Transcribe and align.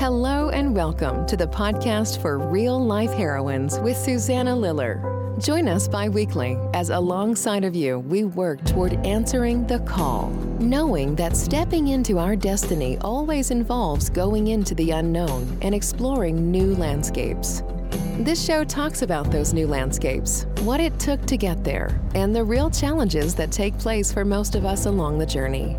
Hello 0.00 0.48
and 0.48 0.74
welcome 0.74 1.26
to 1.26 1.36
the 1.36 1.46
podcast 1.46 2.22
for 2.22 2.38
real 2.38 2.82
life 2.82 3.12
heroines 3.12 3.78
with 3.80 3.96
Susanna 3.96 4.56
Liller. 4.56 5.36
Join 5.38 5.68
us 5.68 5.88
bi 5.88 6.08
weekly 6.08 6.58
as 6.74 6.90
alongside 6.90 7.64
of 7.64 7.76
you, 7.76 7.98
we 8.00 8.24
work 8.24 8.64
toward 8.64 8.94
answering 9.06 9.66
the 9.66 9.78
call, 9.80 10.30
knowing 10.58 11.14
that 11.16 11.36
stepping 11.36 11.88
into 11.88 12.18
our 12.18 12.34
destiny 12.34 12.98
always 13.02 13.50
involves 13.50 14.08
going 14.08 14.48
into 14.48 14.74
the 14.74 14.90
unknown 14.90 15.58
and 15.62 15.74
exploring 15.74 16.50
new 16.50 16.74
landscapes. 16.76 17.62
This 18.18 18.44
show 18.44 18.64
talks 18.64 19.02
about 19.02 19.30
those 19.30 19.52
new 19.54 19.66
landscapes, 19.66 20.44
what 20.60 20.80
it 20.80 20.98
took 20.98 21.24
to 21.26 21.36
get 21.36 21.64
there, 21.64 21.98
and 22.14 22.34
the 22.34 22.44
real 22.44 22.70
challenges 22.70 23.34
that 23.36 23.50
take 23.50 23.78
place 23.78 24.12
for 24.12 24.24
most 24.24 24.54
of 24.54 24.64
us 24.64 24.86
along 24.86 25.18
the 25.18 25.26
journey. 25.26 25.78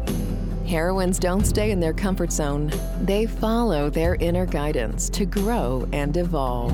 Heroines 0.71 1.19
don't 1.19 1.43
stay 1.43 1.71
in 1.71 1.81
their 1.81 1.91
comfort 1.91 2.31
zone, 2.31 2.71
they 3.01 3.25
follow 3.25 3.89
their 3.89 4.15
inner 4.21 4.45
guidance 4.45 5.09
to 5.09 5.25
grow 5.25 5.85
and 5.91 6.16
evolve. 6.16 6.71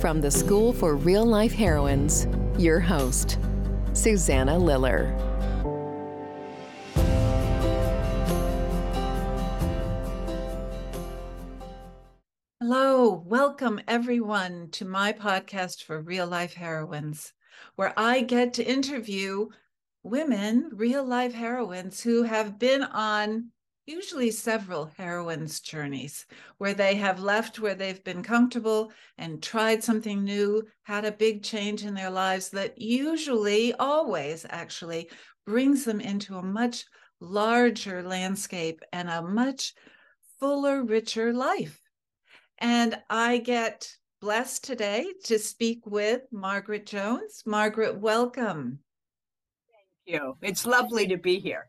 From 0.00 0.22
the 0.22 0.30
School 0.30 0.72
for 0.72 0.96
Real 0.96 1.26
Life 1.26 1.52
Heroines, 1.52 2.26
your 2.56 2.80
host, 2.80 3.38
Susanna 3.92 4.58
Liller. 4.58 5.14
Hello, 12.58 13.22
welcome 13.26 13.82
everyone 13.86 14.70
to 14.70 14.86
my 14.86 15.12
podcast 15.12 15.82
for 15.82 16.00
Real 16.00 16.26
Life 16.26 16.54
Heroines, 16.54 17.34
where 17.76 17.92
I 17.98 18.22
get 18.22 18.54
to 18.54 18.64
interview 18.64 19.50
women, 20.04 20.68
real 20.74 21.02
life 21.02 21.32
heroines 21.32 22.02
who 22.02 22.22
have 22.22 22.58
been 22.58 22.82
on 22.82 23.50
usually 23.86 24.30
several 24.30 24.90
heroines' 24.98 25.60
journeys 25.60 26.26
where 26.58 26.74
they 26.74 26.94
have 26.94 27.20
left 27.20 27.58
where 27.58 27.74
they've 27.74 28.04
been 28.04 28.22
comfortable 28.22 28.92
and 29.16 29.42
tried 29.42 29.82
something 29.82 30.22
new, 30.22 30.62
had 30.82 31.06
a 31.06 31.12
big 31.12 31.42
change 31.42 31.84
in 31.84 31.94
their 31.94 32.10
lives 32.10 32.50
that 32.50 32.78
usually, 32.78 33.72
always 33.74 34.44
actually, 34.50 35.10
brings 35.46 35.84
them 35.84 36.00
into 36.00 36.36
a 36.36 36.42
much 36.42 36.84
larger 37.20 38.02
landscape 38.02 38.80
and 38.92 39.08
a 39.08 39.22
much 39.22 39.72
fuller, 40.38 40.82
richer 40.82 41.32
life. 41.32 41.80
And 42.58 42.98
I 43.08 43.38
get 43.38 43.90
blessed 44.20 44.64
today 44.64 45.06
to 45.24 45.38
speak 45.38 45.86
with 45.86 46.22
Margaret 46.30 46.86
Jones. 46.86 47.42
Margaret, 47.46 47.98
welcome 47.98 48.80
you. 50.06 50.36
It's 50.42 50.66
lovely 50.66 51.06
to 51.08 51.16
be 51.16 51.38
here. 51.38 51.68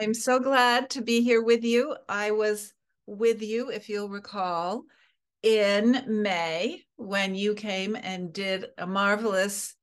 I'm 0.00 0.14
so 0.14 0.38
glad 0.38 0.90
to 0.90 1.02
be 1.02 1.22
here 1.22 1.42
with 1.42 1.64
you. 1.64 1.96
I 2.08 2.30
was 2.30 2.72
with 3.06 3.42
you, 3.42 3.70
if 3.70 3.88
you'll 3.88 4.08
recall, 4.08 4.84
in 5.42 6.04
May 6.06 6.84
when 6.96 7.34
you 7.34 7.54
came 7.54 7.96
and 7.96 8.32
did 8.32 8.66
a 8.76 8.86
marvelous 8.86 9.74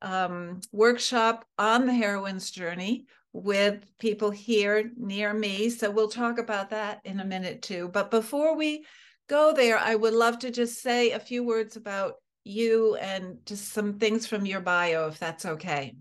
um, 0.00 0.60
workshop 0.72 1.44
on 1.58 1.86
the 1.86 1.94
heroine's 1.94 2.50
journey 2.50 3.06
with 3.32 3.84
people 3.98 4.30
here 4.30 4.90
near 4.96 5.34
me. 5.34 5.70
So 5.70 5.90
we'll 5.90 6.08
talk 6.08 6.38
about 6.38 6.70
that 6.70 7.00
in 7.04 7.20
a 7.20 7.24
minute 7.24 7.62
too. 7.62 7.88
But 7.92 8.10
before 8.10 8.56
we 8.56 8.84
go 9.28 9.52
there, 9.52 9.78
I 9.78 9.94
would 9.94 10.14
love 10.14 10.38
to 10.40 10.50
just 10.50 10.80
say 10.80 11.10
a 11.10 11.20
few 11.20 11.44
words 11.44 11.76
about 11.76 12.14
you 12.44 12.96
and 12.96 13.38
just 13.44 13.72
some 13.72 13.98
things 13.98 14.26
from 14.26 14.46
your 14.46 14.60
bio, 14.60 15.08
if 15.08 15.18
that's 15.18 15.44
okay. 15.44 15.94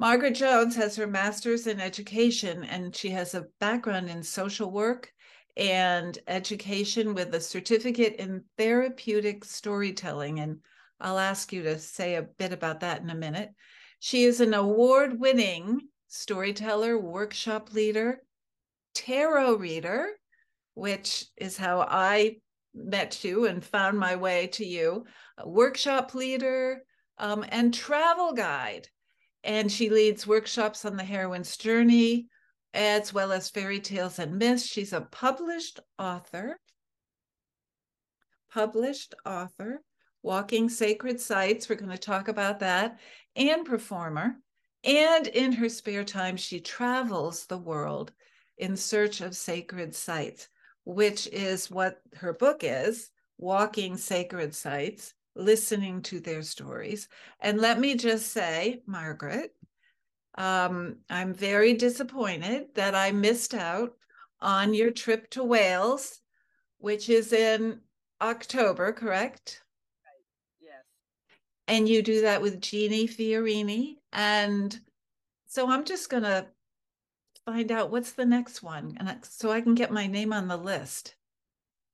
Margaret 0.00 0.34
Jones 0.34 0.76
has 0.76 0.96
her 0.96 1.06
master's 1.06 1.66
in 1.66 1.78
education 1.78 2.64
and 2.64 2.96
she 2.96 3.10
has 3.10 3.34
a 3.34 3.44
background 3.60 4.08
in 4.08 4.22
social 4.22 4.70
work 4.70 5.12
and 5.58 6.18
education 6.26 7.12
with 7.12 7.34
a 7.34 7.40
certificate 7.40 8.14
in 8.14 8.42
therapeutic 8.56 9.44
storytelling. 9.44 10.40
And 10.40 10.60
I'll 11.02 11.18
ask 11.18 11.52
you 11.52 11.62
to 11.64 11.78
say 11.78 12.14
a 12.14 12.22
bit 12.22 12.50
about 12.50 12.80
that 12.80 13.02
in 13.02 13.10
a 13.10 13.14
minute. 13.14 13.50
She 13.98 14.24
is 14.24 14.40
an 14.40 14.54
award 14.54 15.20
winning 15.20 15.82
storyteller, 16.08 16.98
workshop 16.98 17.74
leader, 17.74 18.22
tarot 18.94 19.56
reader, 19.56 20.12
which 20.72 21.26
is 21.36 21.58
how 21.58 21.82
I 21.82 22.36
met 22.72 23.22
you 23.22 23.44
and 23.44 23.62
found 23.62 23.98
my 23.98 24.16
way 24.16 24.46
to 24.46 24.64
you, 24.64 25.04
workshop 25.44 26.14
leader, 26.14 26.84
um, 27.18 27.44
and 27.50 27.74
travel 27.74 28.32
guide 28.32 28.88
and 29.44 29.70
she 29.70 29.90
leads 29.90 30.26
workshops 30.26 30.84
on 30.84 30.96
the 30.96 31.04
heroine's 31.04 31.56
journey 31.56 32.28
as 32.72 33.12
well 33.12 33.32
as 33.32 33.50
fairy 33.50 33.80
tales 33.80 34.18
and 34.18 34.38
myths. 34.38 34.66
She's 34.66 34.92
a 34.92 35.00
published 35.00 35.80
author, 35.98 36.58
published 38.52 39.14
author, 39.26 39.82
walking 40.22 40.68
sacred 40.68 41.20
sites. 41.20 41.68
We're 41.68 41.76
going 41.76 41.90
to 41.90 41.98
talk 41.98 42.28
about 42.28 42.60
that, 42.60 43.00
and 43.34 43.64
performer. 43.64 44.36
And 44.84 45.26
in 45.26 45.52
her 45.52 45.68
spare 45.68 46.04
time, 46.04 46.36
she 46.36 46.60
travels 46.60 47.46
the 47.46 47.58
world 47.58 48.12
in 48.56 48.76
search 48.76 49.20
of 49.20 49.36
sacred 49.36 49.94
sites, 49.94 50.48
which 50.84 51.26
is 51.28 51.70
what 51.70 52.00
her 52.16 52.32
book 52.32 52.60
is 52.62 53.10
Walking 53.38 53.96
Sacred 53.96 54.54
Sites 54.54 55.14
listening 55.34 56.02
to 56.02 56.20
their 56.20 56.42
stories. 56.42 57.08
And 57.40 57.58
let 57.60 57.78
me 57.78 57.94
just 57.94 58.32
say, 58.32 58.82
Margaret, 58.86 59.54
um, 60.36 60.98
I'm 61.08 61.34
very 61.34 61.74
disappointed 61.74 62.66
that 62.74 62.94
I 62.94 63.12
missed 63.12 63.54
out 63.54 63.92
on 64.40 64.74
your 64.74 64.90
trip 64.90 65.30
to 65.30 65.44
Wales, 65.44 66.20
which 66.78 67.08
is 67.08 67.32
in 67.32 67.80
October, 68.20 68.92
correct? 68.92 69.62
Right. 70.04 70.68
Yes. 70.68 70.84
And 71.68 71.88
you 71.88 72.02
do 72.02 72.22
that 72.22 72.42
with 72.42 72.60
Jeannie 72.60 73.08
Fiorini. 73.08 73.96
And 74.12 74.78
so 75.46 75.70
I'm 75.70 75.84
just 75.84 76.10
going 76.10 76.22
to 76.22 76.46
find 77.44 77.72
out 77.72 77.90
what's 77.90 78.12
the 78.12 78.26
next 78.26 78.62
one 78.62 78.96
and 78.98 79.18
so 79.24 79.50
I 79.50 79.60
can 79.60 79.74
get 79.74 79.90
my 79.90 80.06
name 80.06 80.32
on 80.32 80.48
the 80.48 80.56
list. 80.56 81.16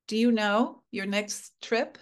Do 0.09 0.17
you 0.17 0.31
know 0.31 0.83
your 0.91 1.07
next 1.07 1.53
trip? 1.61 1.99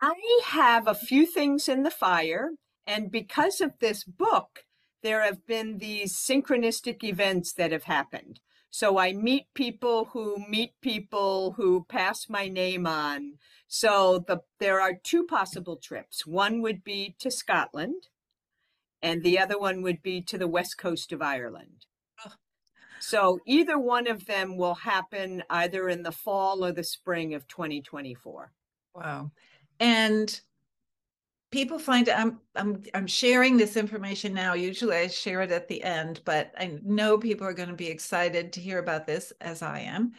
I 0.00 0.40
have 0.46 0.86
a 0.86 0.94
few 0.94 1.26
things 1.26 1.68
in 1.68 1.82
the 1.82 1.90
fire. 1.90 2.52
And 2.86 3.10
because 3.10 3.60
of 3.60 3.78
this 3.78 4.04
book, 4.04 4.64
there 5.02 5.22
have 5.22 5.46
been 5.46 5.78
these 5.78 6.16
synchronistic 6.16 7.04
events 7.04 7.52
that 7.54 7.72
have 7.72 7.84
happened. 7.84 8.40
So 8.70 8.98
I 8.98 9.12
meet 9.12 9.46
people 9.54 10.06
who 10.12 10.44
meet 10.48 10.72
people 10.80 11.52
who 11.52 11.84
pass 11.88 12.28
my 12.28 12.48
name 12.48 12.86
on. 12.86 13.34
So 13.66 14.24
the, 14.26 14.42
there 14.58 14.80
are 14.80 14.94
two 14.94 15.24
possible 15.24 15.76
trips. 15.76 16.26
One 16.26 16.62
would 16.62 16.84
be 16.84 17.16
to 17.18 17.30
Scotland, 17.30 18.08
and 19.02 19.22
the 19.22 19.38
other 19.38 19.58
one 19.58 19.82
would 19.82 20.02
be 20.02 20.22
to 20.22 20.38
the 20.38 20.48
west 20.48 20.78
coast 20.78 21.12
of 21.12 21.20
Ireland. 21.20 21.86
So 23.00 23.40
either 23.46 23.78
one 23.78 24.06
of 24.06 24.26
them 24.26 24.58
will 24.58 24.74
happen 24.74 25.42
either 25.48 25.88
in 25.88 26.02
the 26.02 26.12
fall 26.12 26.62
or 26.64 26.70
the 26.70 26.84
spring 26.84 27.32
of 27.32 27.48
2024. 27.48 28.52
Wow 28.94 29.30
and 29.80 30.40
people 31.50 31.78
find 31.78 32.08
I'm 32.08 32.38
I'm 32.54 32.82
I'm 32.94 33.06
sharing 33.06 33.56
this 33.56 33.76
information 33.76 34.32
now. 34.32 34.54
Usually 34.54 34.96
I 34.96 35.08
share 35.08 35.42
it 35.42 35.50
at 35.50 35.68
the 35.68 35.82
end, 35.82 36.20
but 36.24 36.52
I 36.58 36.78
know 36.84 37.18
people 37.18 37.46
are 37.46 37.54
going 37.54 37.68
to 37.68 37.74
be 37.74 37.88
excited 37.88 38.52
to 38.52 38.60
hear 38.60 38.78
about 38.78 39.06
this 39.06 39.32
as 39.40 39.62
I 39.62 39.80
am. 39.80 40.12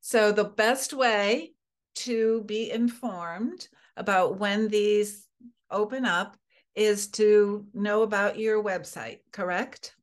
So 0.00 0.30
the 0.30 0.44
best 0.44 0.92
way 0.92 1.54
to 1.96 2.42
be 2.44 2.70
informed 2.70 3.66
about 3.96 4.38
when 4.38 4.68
these 4.68 5.26
open 5.70 6.04
up 6.04 6.36
is 6.74 7.08
to 7.08 7.66
know 7.72 8.02
about 8.02 8.38
your 8.38 8.62
website, 8.62 9.20
correct? 9.32 9.96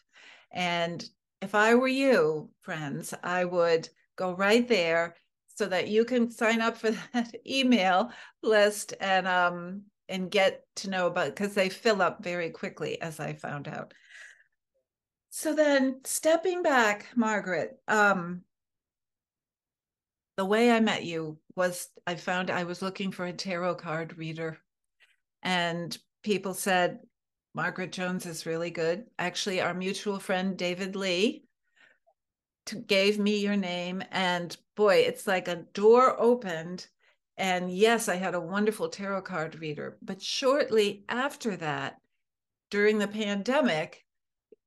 And 0.51 1.09
if 1.41 1.55
I 1.55 1.73
were 1.73 1.87
you, 1.87 2.51
friends, 2.61 3.15
I 3.23 3.45
would 3.45 3.89
go 4.15 4.35
right 4.35 4.67
there 4.67 5.15
so 5.55 5.65
that 5.65 5.87
you 5.87 6.05
can 6.05 6.29
sign 6.29 6.61
up 6.61 6.77
for 6.77 6.91
that 7.13 7.33
email 7.47 8.11
list 8.43 8.93
and 8.99 9.27
um 9.27 9.81
and 10.07 10.29
get 10.29 10.63
to 10.75 10.87
know 10.89 11.07
about 11.07 11.35
because 11.35 11.55
they 11.55 11.69
fill 11.69 12.03
up 12.03 12.23
very 12.23 12.51
quickly 12.51 13.01
as 13.01 13.19
I 13.19 13.33
found 13.33 13.67
out. 13.67 13.91
So 15.37 15.53
then 15.53 15.99
stepping 16.05 16.63
back, 16.63 17.07
Margaret, 17.13 17.77
um, 17.89 18.43
the 20.37 20.45
way 20.45 20.71
I 20.71 20.79
met 20.79 21.03
you 21.03 21.39
was 21.57 21.89
I 22.07 22.15
found 22.15 22.49
I 22.49 22.63
was 22.63 22.81
looking 22.81 23.11
for 23.11 23.25
a 23.25 23.33
tarot 23.33 23.75
card 23.75 24.17
reader. 24.17 24.59
And 25.43 25.95
people 26.23 26.53
said, 26.53 26.99
Margaret 27.53 27.91
Jones 27.91 28.25
is 28.25 28.45
really 28.45 28.69
good. 28.69 29.07
Actually, 29.19 29.59
our 29.59 29.73
mutual 29.73 30.19
friend 30.19 30.55
David 30.55 30.95
Lee 30.95 31.43
gave 32.87 33.19
me 33.19 33.39
your 33.39 33.57
name, 33.57 34.01
and 34.11 34.55
boy, 34.77 34.99
it's 34.99 35.27
like 35.27 35.49
a 35.49 35.65
door 35.73 36.17
opened. 36.17 36.87
And 37.35 37.69
yes, 37.69 38.07
I 38.07 38.15
had 38.15 38.35
a 38.35 38.39
wonderful 38.39 38.87
tarot 38.87 39.23
card 39.23 39.59
reader. 39.59 39.97
But 40.01 40.21
shortly 40.21 41.03
after 41.09 41.57
that, 41.57 41.97
during 42.71 42.99
the 42.99 43.09
pandemic, 43.09 44.04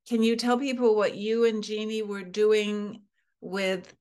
can 0.09 0.23
you 0.23 0.37
tell 0.37 0.59
people 0.59 0.95
what 0.95 1.17
you 1.17 1.45
and 1.45 1.63
Jeannie 1.63 2.03
were 2.03 2.23
doing 2.23 3.03
with 3.43 3.95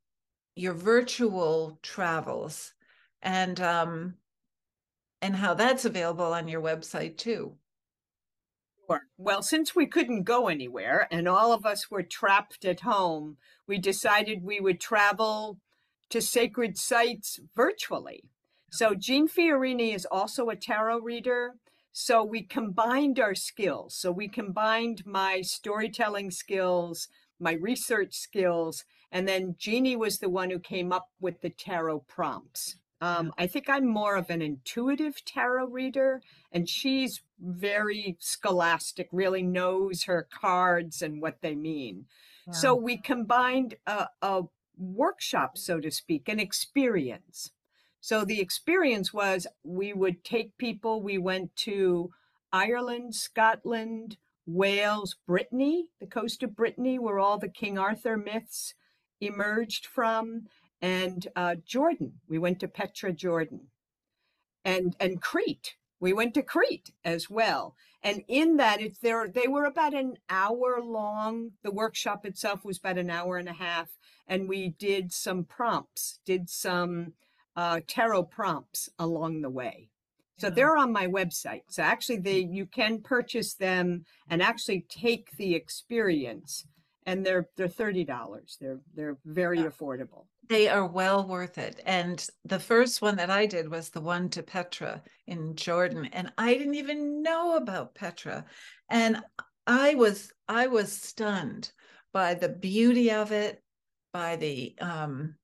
your 0.56 0.74
virtual 0.74 1.80
travels 1.84 2.74
and 3.22 3.60
um, 3.60 4.16
and 5.22 5.36
how 5.36 5.54
that's 5.54 5.84
available 5.84 6.34
on 6.34 6.48
your 6.48 6.62
website 6.62 7.18
too? 7.18 7.56
Well, 9.18 9.42
since 9.42 9.76
we 9.76 9.86
couldn't 9.86 10.24
go 10.24 10.48
anywhere 10.48 11.10
and 11.12 11.28
all 11.28 11.52
of 11.52 11.66
us 11.66 11.92
were 11.92 12.04
trapped 12.04 12.64
at 12.64 12.80
home, 12.80 13.36
we 13.68 13.78
decided 13.78 14.44
we 14.44 14.62
would 14.62 14.80
travel 14.80 15.60
to 16.10 16.22
sacred 16.22 16.78
sites 16.78 17.38
virtually. 17.54 18.24
So 18.72 18.96
Jean 18.96 19.28
Fiorini 19.28 19.94
is 19.94 20.08
also 20.10 20.50
a 20.50 20.56
tarot 20.56 21.00
reader 21.00 21.56
so 22.00 22.24
we 22.24 22.44
combined 22.44 23.20
our 23.20 23.34
skills. 23.34 23.96
So 23.96 24.12
we 24.12 24.28
combined 24.28 25.04
my 25.04 25.42
storytelling 25.42 26.30
skills, 26.30 27.08
my 27.40 27.54
research 27.54 28.14
skills, 28.14 28.86
and 29.12 29.28
then 29.28 29.56
Jeannie 29.58 29.96
was 29.96 30.20
the 30.20 30.30
one 30.30 30.52
who 30.52 30.60
came 30.60 30.94
up 30.94 31.10
with 31.20 31.42
the 31.42 31.50
tarot 31.50 32.02
prompts. 32.02 32.76
Um, 33.02 33.34
I 33.40 33.48
think 33.48 33.68
I'm 33.68 33.88
more 33.88 34.16
of 34.16 34.30
an 34.30 34.44
intuitive 34.44 35.26
tarot 35.26 35.70
reader, 35.70 36.22
and 36.52 36.70
she's 36.70 37.24
very 37.40 38.16
scholastic, 38.20 39.10
really 39.12 39.42
knows 39.42 40.04
her 40.04 40.28
cards 40.32 41.02
and 41.02 41.20
what 41.20 41.42
they 41.42 41.56
mean. 41.56 42.06
Yeah. 42.46 42.54
So 42.54 42.76
we 42.76 42.98
combined 42.98 43.74
a, 43.88 44.06
a 44.22 44.44
workshop, 44.78 45.58
so 45.58 45.80
to 45.80 45.90
speak, 45.90 46.30
an 46.30 46.40
experience. 46.40 47.54
So 48.08 48.24
the 48.24 48.40
experience 48.40 49.14
was 49.14 49.48
we 49.66 49.92
would 49.92 50.24
take 50.24 50.58
people, 50.58 51.02
we 51.02 51.18
went 51.18 51.54
to 51.58 52.12
Ireland, 52.54 53.16
Scotland, 53.16 54.16
Wales, 54.46 55.18
Brittany, 55.28 55.90
the 56.00 56.08
coast 56.08 56.42
of 56.42 56.56
Brittany, 56.56 56.98
where 56.98 57.20
all 57.20 57.38
the 57.38 57.50
King 57.50 57.78
Arthur 57.78 58.16
myths 58.16 58.76
emerged 59.20 59.86
from, 59.86 60.44
and 60.82 61.28
uh, 61.36 61.56
Jordan. 61.66 62.22
We 62.30 62.40
went 62.40 62.62
to 62.62 62.70
Petra, 62.70 63.12
Jordan, 63.12 63.68
and 64.64 64.96
and 65.02 65.22
Crete. 65.22 65.76
We 66.00 66.14
went 66.14 66.34
to 66.36 66.44
Crete 66.44 66.92
as 67.04 67.30
well. 67.30 67.76
And 68.02 68.24
in 68.30 68.56
that, 68.56 68.80
it's 68.80 69.00
there. 69.00 69.28
They 69.28 69.50
were 69.50 69.66
about 69.66 69.94
an 69.94 70.16
hour 70.30 70.80
long. 70.82 71.52
The 71.62 71.72
workshop 71.72 72.26
itself 72.26 72.64
was 72.64 72.78
about 72.78 72.98
an 72.98 73.10
hour 73.10 73.36
and 73.36 73.50
a 73.50 73.54
half, 73.68 73.98
and 74.26 74.48
we 74.48 74.70
did 74.70 75.12
some 75.12 75.44
prompts, 75.44 76.20
did 76.24 76.50
some 76.50 77.12
uh, 77.58 77.82
tarot 77.88 78.24
prompts 78.24 78.90
along 79.00 79.42
the 79.42 79.50
way. 79.50 79.90
So 80.38 80.52
they're 80.52 80.78
on 80.78 80.94
my 80.94 81.08
website. 81.08 81.64
So 81.68 81.82
actually, 81.82 82.20
they 82.20 82.40
you 82.40 82.68
can 82.68 83.02
purchase 83.02 83.56
them 83.56 84.06
and 84.30 84.42
actually 84.42 84.86
take 84.88 85.36
the 85.38 85.56
experience, 85.56 86.66
and 87.08 87.26
they're 87.26 87.50
they're 87.58 87.68
thirty 87.68 88.04
dollars. 88.04 88.58
They're 88.62 88.80
they're 88.94 89.18
very 89.26 89.64
affordable. 89.64 90.28
They 90.48 90.70
are 90.70 90.86
well 90.86 91.28
worth 91.28 91.58
it. 91.58 91.82
And 91.86 92.26
the 92.46 92.60
first 92.60 93.02
one 93.02 93.18
that 93.18 93.32
I 93.32 93.48
did 93.48 93.70
was 93.70 93.90
the 93.90 94.00
one 94.00 94.30
to 94.30 94.44
Petra 94.44 95.02
in 95.26 95.56
Jordan, 95.56 96.06
and 96.14 96.32
I 96.38 96.54
didn't 96.54 96.76
even 96.76 97.24
know 97.24 97.58
about 97.58 97.96
Petra, 97.96 98.46
and 98.92 99.24
I 99.66 99.96
was 99.96 100.32
I 100.48 100.68
was 100.68 100.92
stunned 100.92 101.72
by 102.14 102.36
the 102.36 102.50
beauty 102.50 103.12
of 103.12 103.32
it, 103.32 103.64
by 104.14 104.36
the 104.36 104.76
um, 104.80 105.36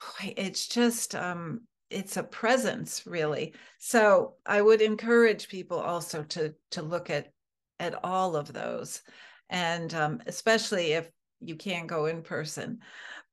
it's 0.36 0.68
just 0.68 1.14
um 1.14 1.62
it's 1.90 2.18
a 2.18 2.22
presence 2.22 3.06
really. 3.06 3.54
So 3.78 4.34
i 4.46 4.60
would 4.60 4.82
encourage 4.82 5.48
people 5.48 5.78
also 5.80 6.22
to 6.24 6.54
to 6.72 6.82
look 6.82 7.10
at 7.10 7.32
at 7.80 8.04
all 8.04 8.36
of 8.36 8.52
those 8.52 9.02
and 9.50 9.94
um, 9.94 10.20
especially 10.26 10.92
if 10.92 11.10
you 11.40 11.54
can't 11.56 11.86
go 11.86 12.06
in 12.06 12.22
person. 12.22 12.80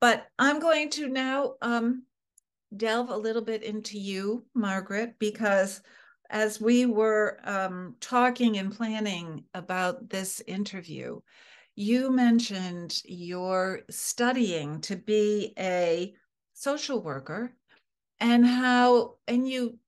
But 0.00 0.26
i'm 0.38 0.60
going 0.60 0.90
to 0.90 1.08
now 1.08 1.54
um, 1.62 2.04
delve 2.76 3.10
a 3.10 3.16
little 3.16 3.42
bit 3.42 3.62
into 3.62 3.98
you 3.98 4.44
margaret 4.54 5.14
because 5.18 5.80
as 6.30 6.60
we 6.60 6.86
were 6.86 7.38
um, 7.44 7.94
talking 8.00 8.58
and 8.58 8.74
planning 8.74 9.44
about 9.54 10.08
this 10.08 10.40
interview 10.46 11.20
you 11.76 12.10
mentioned 12.10 13.00
you're 13.04 13.80
studying 13.90 14.80
to 14.80 14.96
be 14.96 15.52
a 15.58 16.14
social 16.56 17.02
worker 17.02 17.52
and 18.18 18.46
how 18.46 19.16
and 19.28 19.46
you 19.46 19.78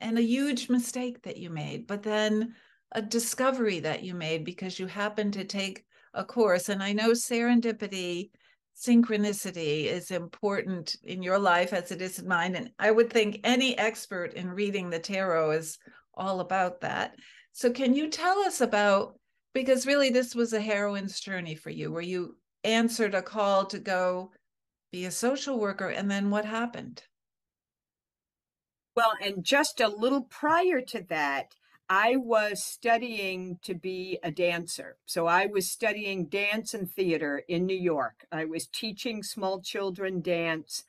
and 0.00 0.16
a 0.16 0.22
huge 0.22 0.70
mistake 0.70 1.22
that 1.22 1.36
you 1.36 1.50
made 1.50 1.86
but 1.86 2.02
then 2.02 2.54
a 2.92 3.02
discovery 3.02 3.80
that 3.80 4.02
you 4.02 4.14
made 4.14 4.42
because 4.42 4.78
you 4.78 4.86
happened 4.86 5.34
to 5.34 5.44
take 5.44 5.84
a 6.14 6.24
course. 6.24 6.70
And 6.70 6.82
i 6.82 6.92
know 6.94 7.10
serendipity 7.10 8.30
synchronicity 8.74 9.84
is 9.84 10.10
important 10.10 10.96
in 11.02 11.22
your 11.22 11.38
life 11.38 11.72
as 11.72 11.90
it 11.90 12.00
is 12.00 12.18
in 12.18 12.26
mine. 12.26 12.54
And 12.54 12.70
i 12.78 12.90
would 12.90 13.12
think 13.12 13.40
any 13.44 13.76
expert 13.76 14.32
in 14.32 14.48
reading 14.48 14.88
the 14.88 14.98
tarot 14.98 15.50
is 15.50 15.78
all 16.14 16.40
about 16.40 16.80
that. 16.80 17.16
So 17.52 17.70
can 17.70 17.94
you 17.94 18.08
tell 18.08 18.38
us 18.40 18.62
about 18.62 19.18
because 19.52 19.86
really 19.86 20.08
this 20.08 20.34
was 20.34 20.54
a 20.54 20.60
heroine's 20.60 21.20
journey 21.20 21.54
for 21.54 21.70
you 21.70 21.92
where 21.92 22.02
you 22.02 22.36
answered 22.64 23.14
a 23.14 23.22
call 23.22 23.66
to 23.66 23.78
go 23.78 24.30
be 24.90 25.04
a 25.04 25.10
social 25.10 25.58
worker. 25.58 25.88
And 25.88 26.10
then 26.10 26.30
what 26.30 26.44
happened? 26.44 27.02
Well, 28.96 29.12
and 29.22 29.44
just 29.44 29.80
a 29.80 29.88
little 29.88 30.22
prior 30.22 30.80
to 30.80 31.02
that, 31.08 31.54
I 31.88 32.16
was 32.16 32.62
studying 32.62 33.58
to 33.62 33.74
be 33.74 34.18
a 34.22 34.30
dancer. 34.30 34.96
So 35.06 35.26
I 35.26 35.46
was 35.46 35.70
studying 35.70 36.26
dance 36.26 36.74
and 36.74 36.90
theater 36.90 37.42
in 37.48 37.64
New 37.64 37.78
York. 37.78 38.26
I 38.30 38.44
was 38.44 38.66
teaching 38.66 39.22
small 39.22 39.60
children 39.60 40.20
dance. 40.20 40.84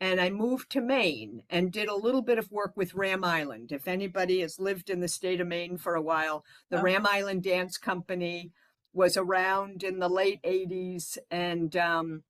And 0.00 0.20
I 0.20 0.30
moved 0.30 0.70
to 0.70 0.80
Maine 0.80 1.42
and 1.48 1.72
did 1.72 1.88
a 1.88 1.94
little 1.94 2.22
bit 2.22 2.38
of 2.38 2.50
work 2.50 2.72
with 2.76 2.94
Ram 2.94 3.24
Island. 3.24 3.72
If 3.72 3.86
anybody 3.86 4.40
has 4.40 4.58
lived 4.58 4.90
in 4.90 5.00
the 5.00 5.08
state 5.08 5.40
of 5.40 5.46
Maine 5.46 5.78
for 5.78 5.94
a 5.94 6.02
while, 6.02 6.44
the 6.68 6.78
oh. 6.78 6.82
Ram 6.82 7.06
Island 7.06 7.42
Dance 7.42 7.76
Company 7.78 8.50
was 8.92 9.16
around 9.16 9.82
in 9.82 9.98
the 9.98 10.08
late 10.08 10.42
80s. 10.42 11.16
And 11.30 11.76
um, 11.76 12.22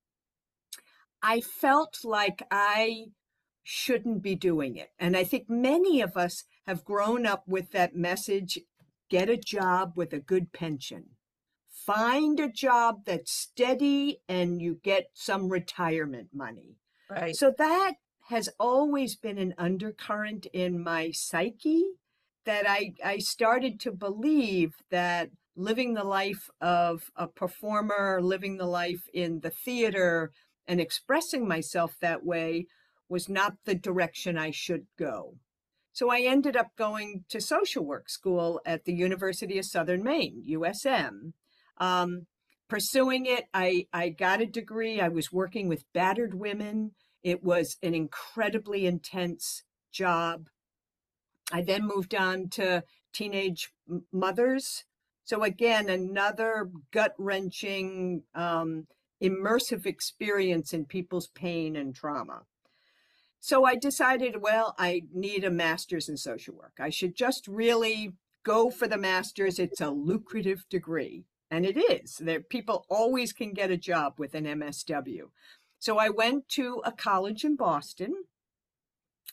I 1.22 1.40
felt 1.40 1.98
like 2.04 2.42
I 2.50 3.06
shouldn't 3.62 4.22
be 4.22 4.34
doing 4.34 4.76
it. 4.76 4.90
And 4.98 5.16
I 5.16 5.24
think 5.24 5.48
many 5.48 6.00
of 6.00 6.16
us 6.16 6.44
have 6.66 6.84
grown 6.84 7.26
up 7.26 7.44
with 7.46 7.72
that 7.72 7.94
message 7.94 8.58
get 9.10 9.28
a 9.28 9.36
job 9.36 9.92
with 9.96 10.12
a 10.12 10.20
good 10.20 10.52
pension. 10.52 11.04
Find 11.68 12.38
a 12.38 12.48
job 12.48 13.04
that's 13.06 13.32
steady 13.32 14.20
and 14.28 14.62
you 14.62 14.78
get 14.82 15.10
some 15.14 15.48
retirement 15.48 16.28
money. 16.32 16.76
Right. 17.10 17.34
So 17.34 17.52
that 17.58 17.94
has 18.28 18.48
always 18.58 19.16
been 19.16 19.38
an 19.38 19.54
undercurrent 19.58 20.46
in 20.52 20.82
my 20.82 21.10
psyche 21.10 21.84
that 22.44 22.68
I, 22.68 22.94
I 23.04 23.18
started 23.18 23.80
to 23.80 23.92
believe 23.92 24.74
that 24.90 25.30
living 25.56 25.94
the 25.94 26.04
life 26.04 26.48
of 26.60 27.10
a 27.16 27.26
performer, 27.26 28.20
living 28.22 28.56
the 28.56 28.66
life 28.66 29.08
in 29.12 29.40
the 29.40 29.50
theater, 29.50 30.32
and 30.66 30.80
expressing 30.80 31.46
myself 31.46 31.96
that 32.00 32.24
way 32.24 32.66
was 33.08 33.28
not 33.28 33.54
the 33.64 33.74
direction 33.74 34.38
I 34.38 34.50
should 34.50 34.86
go. 34.98 35.34
So 35.92 36.10
I 36.10 36.20
ended 36.20 36.56
up 36.56 36.76
going 36.76 37.24
to 37.28 37.40
social 37.40 37.84
work 37.84 38.08
school 38.08 38.60
at 38.64 38.84
the 38.84 38.94
University 38.94 39.58
of 39.58 39.64
Southern 39.64 40.04
Maine, 40.04 40.44
USM. 40.48 41.32
Um, 41.78 42.26
pursuing 42.68 43.26
it, 43.26 43.44
I, 43.52 43.86
I 43.92 44.10
got 44.10 44.40
a 44.40 44.46
degree. 44.46 45.00
I 45.00 45.08
was 45.08 45.32
working 45.32 45.68
with 45.68 45.92
battered 45.92 46.34
women. 46.34 46.92
It 47.22 47.42
was 47.42 47.76
an 47.82 47.94
incredibly 47.94 48.86
intense 48.86 49.64
job. 49.92 50.48
I 51.52 51.62
then 51.62 51.86
moved 51.86 52.14
on 52.14 52.48
to 52.50 52.84
teenage 53.12 53.72
mothers. 54.12 54.84
So 55.24 55.42
again, 55.42 55.88
another 55.88 56.70
gut 56.92 57.14
wrenching 57.18 58.22
um, 58.34 58.86
immersive 59.22 59.86
experience 59.86 60.72
in 60.72 60.84
people's 60.84 61.28
pain 61.28 61.76
and 61.76 61.94
trauma. 61.94 62.42
So 63.40 63.64
I 63.64 63.76
decided, 63.76 64.42
well, 64.42 64.74
I 64.78 65.02
need 65.12 65.44
a 65.44 65.50
master's 65.50 66.08
in 66.08 66.16
social 66.16 66.54
work. 66.54 66.74
I 66.78 66.90
should 66.90 67.14
just 67.14 67.48
really 67.48 68.12
go 68.44 68.70
for 68.70 68.86
the 68.86 68.98
master's. 68.98 69.58
It's 69.58 69.80
a 69.80 69.90
lucrative 69.90 70.66
degree, 70.68 71.24
and 71.50 71.64
it 71.64 71.78
is. 71.78 72.18
There, 72.18 72.40
people 72.40 72.84
always 72.90 73.32
can 73.32 73.54
get 73.54 73.70
a 73.70 73.78
job 73.78 74.14
with 74.18 74.34
an 74.34 74.44
MSW. 74.44 75.30
So 75.78 75.96
I 75.96 76.10
went 76.10 76.48
to 76.50 76.82
a 76.84 76.92
college 76.92 77.44
in 77.44 77.56
Boston. 77.56 78.24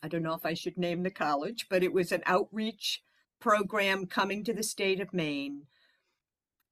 I 0.02 0.08
don't 0.08 0.24
know 0.24 0.36
if 0.36 0.46
I 0.46 0.54
should 0.54 0.78
name 0.78 1.04
the 1.04 1.12
college, 1.12 1.68
but 1.70 1.84
it 1.84 1.92
was 1.92 2.14
an 2.14 2.24
outreach 2.26 3.04
program 3.40 4.06
coming 4.06 4.44
to 4.46 4.54
the 4.54 4.64
state 4.64 5.02
of 5.02 5.14
Maine. 5.14 5.64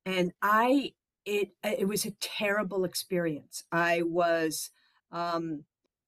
And 0.05 0.31
I, 0.41 0.93
it, 1.25 1.49
it 1.63 1.87
was 1.87 2.05
a 2.05 2.11
terrible 2.19 2.85
experience. 2.85 3.63
I 3.71 4.03
was 4.03 4.69
um, 5.11 5.63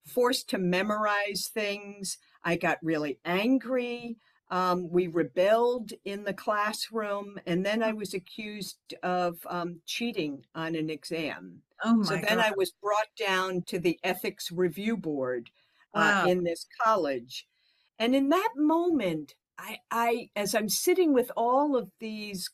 forced 0.05 0.49
to 0.51 0.57
memorize 0.57 1.49
things. 1.53 2.17
I 2.43 2.55
got 2.55 2.77
really 2.81 3.19
angry. 3.25 4.17
Um, 4.49 4.89
we 4.89 5.07
rebelled 5.07 5.91
in 6.05 6.23
the 6.23 6.33
classroom, 6.33 7.37
and 7.45 7.65
then 7.65 7.83
I 7.83 7.91
was 7.91 8.13
accused 8.13 8.93
of 9.03 9.39
um, 9.49 9.81
cheating 9.85 10.45
on 10.55 10.75
an 10.75 10.89
exam. 10.89 11.63
Oh 11.83 11.95
my 11.95 12.05
so 12.05 12.13
then 12.15 12.37
God. 12.37 12.45
I 12.45 12.51
was 12.55 12.71
brought 12.81 13.09
down 13.19 13.63
to 13.67 13.77
the 13.77 13.99
ethics 14.03 14.51
review 14.51 14.95
board 14.95 15.49
uh, 15.93 16.25
in 16.27 16.43
this 16.43 16.65
college, 16.81 17.45
and 17.99 18.15
in 18.15 18.29
that 18.29 18.51
moment, 18.55 19.35
I, 19.57 19.79
I, 19.91 20.29
as 20.35 20.55
I'm 20.55 20.69
sitting 20.69 21.13
with 21.13 21.31
all 21.35 21.75
of 21.75 21.89
these 21.99 22.49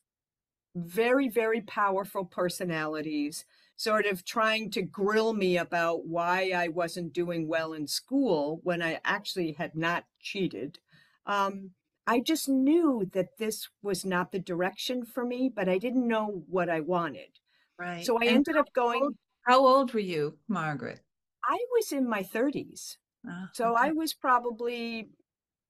very, 0.75 1.29
very 1.29 1.61
powerful 1.61 2.25
personalities, 2.25 3.45
sort 3.75 4.05
of 4.05 4.23
trying 4.25 4.69
to 4.71 4.81
grill 4.81 5.33
me 5.33 5.57
about 5.57 6.05
why 6.07 6.51
I 6.55 6.67
wasn't 6.69 7.13
doing 7.13 7.47
well 7.47 7.73
in 7.73 7.87
school 7.87 8.59
when 8.63 8.81
I 8.81 8.99
actually 9.03 9.53
had 9.53 9.75
not 9.75 10.05
cheated. 10.19 10.79
Um, 11.25 11.71
I 12.05 12.19
just 12.19 12.49
knew 12.49 13.09
that 13.13 13.37
this 13.37 13.69
was 13.81 14.03
not 14.05 14.31
the 14.31 14.39
direction 14.39 15.05
for 15.05 15.25
me, 15.25 15.49
but 15.49 15.69
I 15.69 15.77
didn't 15.77 16.07
know 16.07 16.43
what 16.47 16.69
I 16.69 16.81
wanted. 16.81 17.39
right. 17.77 18.05
So 18.05 18.17
I 18.21 18.25
And 18.25 18.35
ended 18.37 18.57
up 18.57 18.73
going, 18.73 19.01
old- 19.03 19.17
how 19.43 19.65
old 19.65 19.93
were 19.93 19.99
you, 19.99 20.39
Margaret? 20.47 21.01
I 21.45 21.65
was 21.71 21.91
in 21.91 22.07
my 22.07 22.21
30s. 22.23 22.97
Ah, 23.25 23.49
So 23.53 23.75
okay. 23.75 23.87
I 23.87 23.91
was 23.91 24.13
probably 24.13 25.11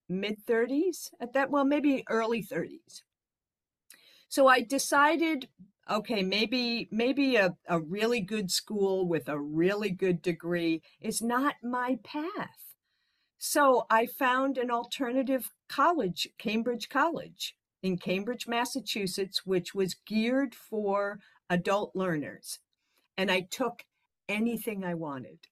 mid 0.09 0.39
30s 0.45 1.11
at 1.19 1.33
that, 1.33 1.51
well, 1.51 1.65
maybe 1.65 2.03
early 2.09 2.41
30s. 2.41 3.03
So 4.33 4.47
I 4.47 4.61
decided, 4.61 5.47
okay, 5.87 6.23
maybe 6.23 6.89
maybe 6.89 7.35
a, 7.35 7.55
a 7.67 7.79
really 7.79 8.19
good 8.19 8.49
school 8.49 9.07
with 9.07 9.29
a 9.29 9.39
really 9.39 9.91
good 9.91 10.23
degree 10.23 10.81
is 10.99 11.21
not 11.21 11.57
my 11.61 11.99
path. 12.03 12.73
So 13.37 13.85
I 13.91 14.07
found 14.07 14.57
an 14.57 14.71
alternative 14.71 15.51
college, 15.69 16.29
Cambridge 16.39 16.89
College 16.89 17.55
in 17.83 17.99
Cambridge, 17.99 18.47
Massachusetts, 18.47 19.45
which 19.45 19.75
was 19.75 19.97
geared 20.07 20.55
for 20.55 21.19
adult 21.47 21.95
learners. 21.95 22.59
And 23.17 23.31
I 23.31 23.41
took 23.41 23.83
anything 24.27 24.83
I 24.83 24.95
wanted. 24.95 25.47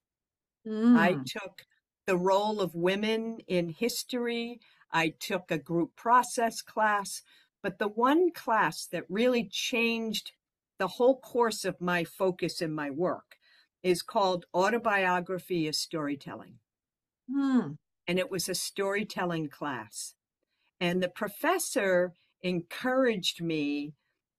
I 0.93 1.15
Mm, 1.15 1.25
took 1.25 1.65
the 2.05 2.17
role 2.17 2.61
of 2.61 2.75
women 2.75 3.39
in 3.47 3.69
history. 3.69 4.59
I 4.91 5.09
took 5.09 5.51
a 5.51 5.57
group 5.57 5.95
process 5.95 6.61
class. 6.61 7.21
But 7.63 7.79
the 7.79 7.87
one 7.87 8.31
class 8.31 8.85
that 8.87 9.05
really 9.09 9.47
changed 9.47 10.31
the 10.79 10.87
whole 10.87 11.19
course 11.19 11.63
of 11.63 11.79
my 11.79 12.03
focus 12.03 12.61
in 12.61 12.73
my 12.73 12.89
work 12.89 13.37
is 13.83 14.01
called 14.01 14.45
Autobiography 14.53 15.67
is 15.67 15.77
Storytelling. 15.77 16.55
hmm. 17.29 17.71
And 18.07 18.19
it 18.19 18.31
was 18.31 18.49
a 18.49 18.55
storytelling 18.55 19.49
class. 19.49 20.15
And 20.79 21.01
the 21.01 21.09
professor 21.09 22.13
encouraged 22.41 23.41
me 23.41 23.93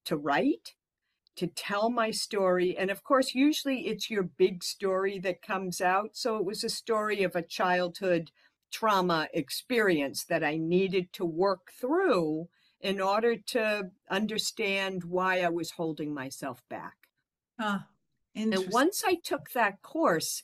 to 0.04 0.16
write, 0.16 0.74
to 1.36 1.46
tell 1.46 1.90
my 1.90 2.10
story. 2.10 2.76
And 2.76 2.90
of 2.90 3.04
course, 3.04 3.34
usually 3.34 3.86
it's 3.86 4.10
your 4.10 4.24
big 4.24 4.64
story 4.64 5.18
that 5.20 5.42
comes 5.42 5.80
out. 5.80 6.10
So 6.14 6.36
it 6.36 6.44
was 6.44 6.64
a 6.64 6.68
story 6.68 7.22
of 7.22 7.36
a 7.36 7.42
childhood 7.42 8.30
trauma 8.72 9.28
experience 9.32 10.24
that 10.24 10.42
I 10.42 10.56
needed 10.56 11.12
to 11.14 11.24
work 11.24 11.72
through 11.78 12.48
in 12.82 13.00
order 13.00 13.36
to 13.36 13.90
understand 14.10 15.04
why 15.04 15.40
I 15.40 15.48
was 15.48 15.70
holding 15.72 16.12
myself 16.12 16.62
back. 16.68 16.96
Ah, 17.58 17.86
And 18.34 18.54
once 18.70 19.04
I 19.06 19.14
took 19.14 19.50
that 19.52 19.82
course, 19.82 20.42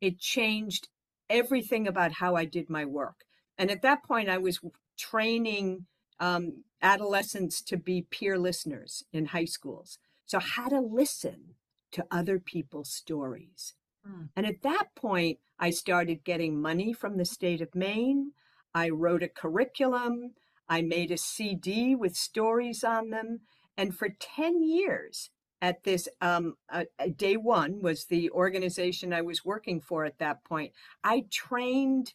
it 0.00 0.18
changed 0.18 0.88
everything 1.30 1.88
about 1.88 2.12
how 2.12 2.36
I 2.36 2.44
did 2.44 2.68
my 2.68 2.84
work. 2.84 3.24
And 3.56 3.70
at 3.70 3.82
that 3.82 4.04
point, 4.04 4.28
I 4.28 4.38
was 4.38 4.60
training 4.96 5.86
um, 6.20 6.64
adolescents 6.82 7.62
to 7.62 7.76
be 7.76 8.02
peer 8.02 8.38
listeners 8.38 9.04
in 9.12 9.26
high 9.26 9.46
schools. 9.46 9.98
So, 10.26 10.38
how 10.38 10.68
to 10.68 10.80
listen 10.80 11.54
to 11.92 12.06
other 12.10 12.38
people's 12.38 12.90
stories. 12.90 13.74
Hmm. 14.04 14.24
And 14.36 14.46
at 14.46 14.62
that 14.62 14.94
point, 14.94 15.38
I 15.58 15.70
started 15.70 16.24
getting 16.24 16.60
money 16.60 16.92
from 16.92 17.16
the 17.16 17.24
state 17.24 17.60
of 17.60 17.74
Maine. 17.74 18.32
I 18.74 18.90
wrote 18.90 19.22
a 19.22 19.28
curriculum. 19.28 20.34
I 20.68 20.82
made 20.82 21.10
a 21.10 21.18
CD 21.18 21.94
with 21.94 22.16
stories 22.16 22.84
on 22.84 23.10
them. 23.10 23.40
And 23.76 23.94
for 23.94 24.08
10 24.08 24.62
years 24.62 25.30
at 25.62 25.84
this, 25.84 26.08
um, 26.20 26.56
uh, 26.70 26.84
uh, 26.98 27.08
Day 27.16 27.36
One 27.36 27.80
was 27.80 28.04
the 28.04 28.30
organization 28.30 29.12
I 29.12 29.22
was 29.22 29.44
working 29.44 29.80
for 29.80 30.04
at 30.04 30.18
that 30.18 30.44
point. 30.44 30.72
I 31.02 31.24
trained 31.30 32.14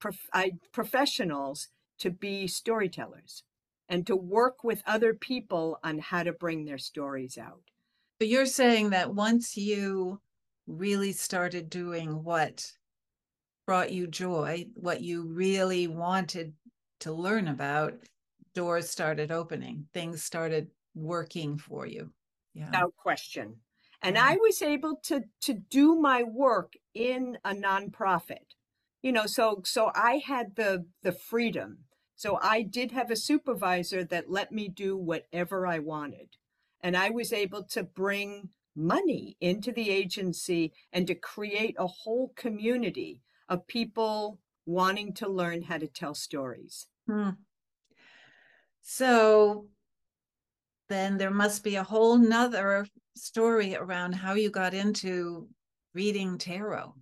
prof- 0.00 0.28
I, 0.32 0.52
professionals 0.72 1.68
to 1.98 2.10
be 2.10 2.46
storytellers 2.46 3.42
and 3.88 4.06
to 4.06 4.16
work 4.16 4.64
with 4.64 4.82
other 4.86 5.14
people 5.14 5.78
on 5.82 5.98
how 5.98 6.22
to 6.22 6.32
bring 6.32 6.64
their 6.64 6.78
stories 6.78 7.36
out. 7.38 7.62
But 8.18 8.28
you're 8.28 8.46
saying 8.46 8.90
that 8.90 9.14
once 9.14 9.56
you 9.56 10.20
really 10.66 11.12
started 11.12 11.68
doing 11.68 12.24
what 12.24 12.72
brought 13.66 13.92
you 13.92 14.06
joy, 14.06 14.66
what 14.74 15.00
you 15.02 15.26
really 15.26 15.86
wanted 15.86 16.54
to 17.00 17.12
learn 17.12 17.48
about, 17.48 17.94
doors 18.54 18.88
started 18.90 19.30
opening, 19.32 19.88
things 19.92 20.22
started 20.24 20.70
working 20.94 21.58
for 21.58 21.86
you. 21.86 22.12
Yeah. 22.54 22.70
without 22.72 22.96
question. 22.96 23.60
And 24.02 24.16
Yeah. 24.16 24.22
I 24.22 24.36
was 24.36 24.60
able 24.62 24.96
to 25.04 25.24
to 25.42 25.54
do 25.54 25.96
my 25.96 26.22
work 26.22 26.74
in 26.94 27.38
a 27.44 27.54
nonprofit. 27.54 28.54
You 29.02 29.12
know, 29.12 29.26
so 29.26 29.62
so 29.64 29.90
I 29.94 30.18
had 30.18 30.56
the 30.56 30.86
the 31.02 31.12
freedom. 31.12 31.84
So 32.16 32.38
I 32.40 32.62
did 32.62 32.92
have 32.92 33.10
a 33.10 33.16
supervisor 33.16 34.04
that 34.04 34.30
let 34.30 34.52
me 34.52 34.68
do 34.68 34.96
whatever 34.96 35.66
I 35.66 35.78
wanted. 35.80 36.36
And 36.80 36.96
I 36.96 37.10
was 37.10 37.32
able 37.32 37.64
to 37.64 37.82
bring 37.82 38.50
money 38.76 39.36
into 39.40 39.72
the 39.72 39.90
agency 39.90 40.72
and 40.92 41.06
to 41.06 41.14
create 41.14 41.74
a 41.78 41.86
whole 41.86 42.32
community 42.36 43.22
of 43.48 43.66
people 43.66 44.40
wanting 44.66 45.12
to 45.14 45.28
learn 45.28 45.62
how 45.62 45.78
to 45.78 45.86
tell 45.86 46.14
stories. 46.14 46.86
Hmm. 47.06 47.30
So 48.82 49.66
then 50.88 51.18
there 51.18 51.30
must 51.30 51.64
be 51.64 51.76
a 51.76 51.82
whole 51.82 52.18
nother 52.18 52.86
story 53.16 53.74
around 53.74 54.14
how 54.14 54.34
you 54.34 54.50
got 54.50 54.74
into 54.74 55.48
reading 55.94 56.38
tarot. 56.38 56.94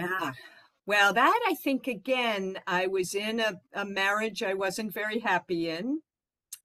Ah, 0.00 0.32
well, 0.86 1.12
that 1.14 1.40
I 1.46 1.54
think 1.54 1.86
again, 1.86 2.58
I 2.66 2.86
was 2.86 3.14
in 3.14 3.40
a, 3.40 3.60
a 3.72 3.84
marriage 3.84 4.42
I 4.42 4.54
wasn't 4.54 4.92
very 4.92 5.20
happy 5.20 5.70
in, 5.70 6.00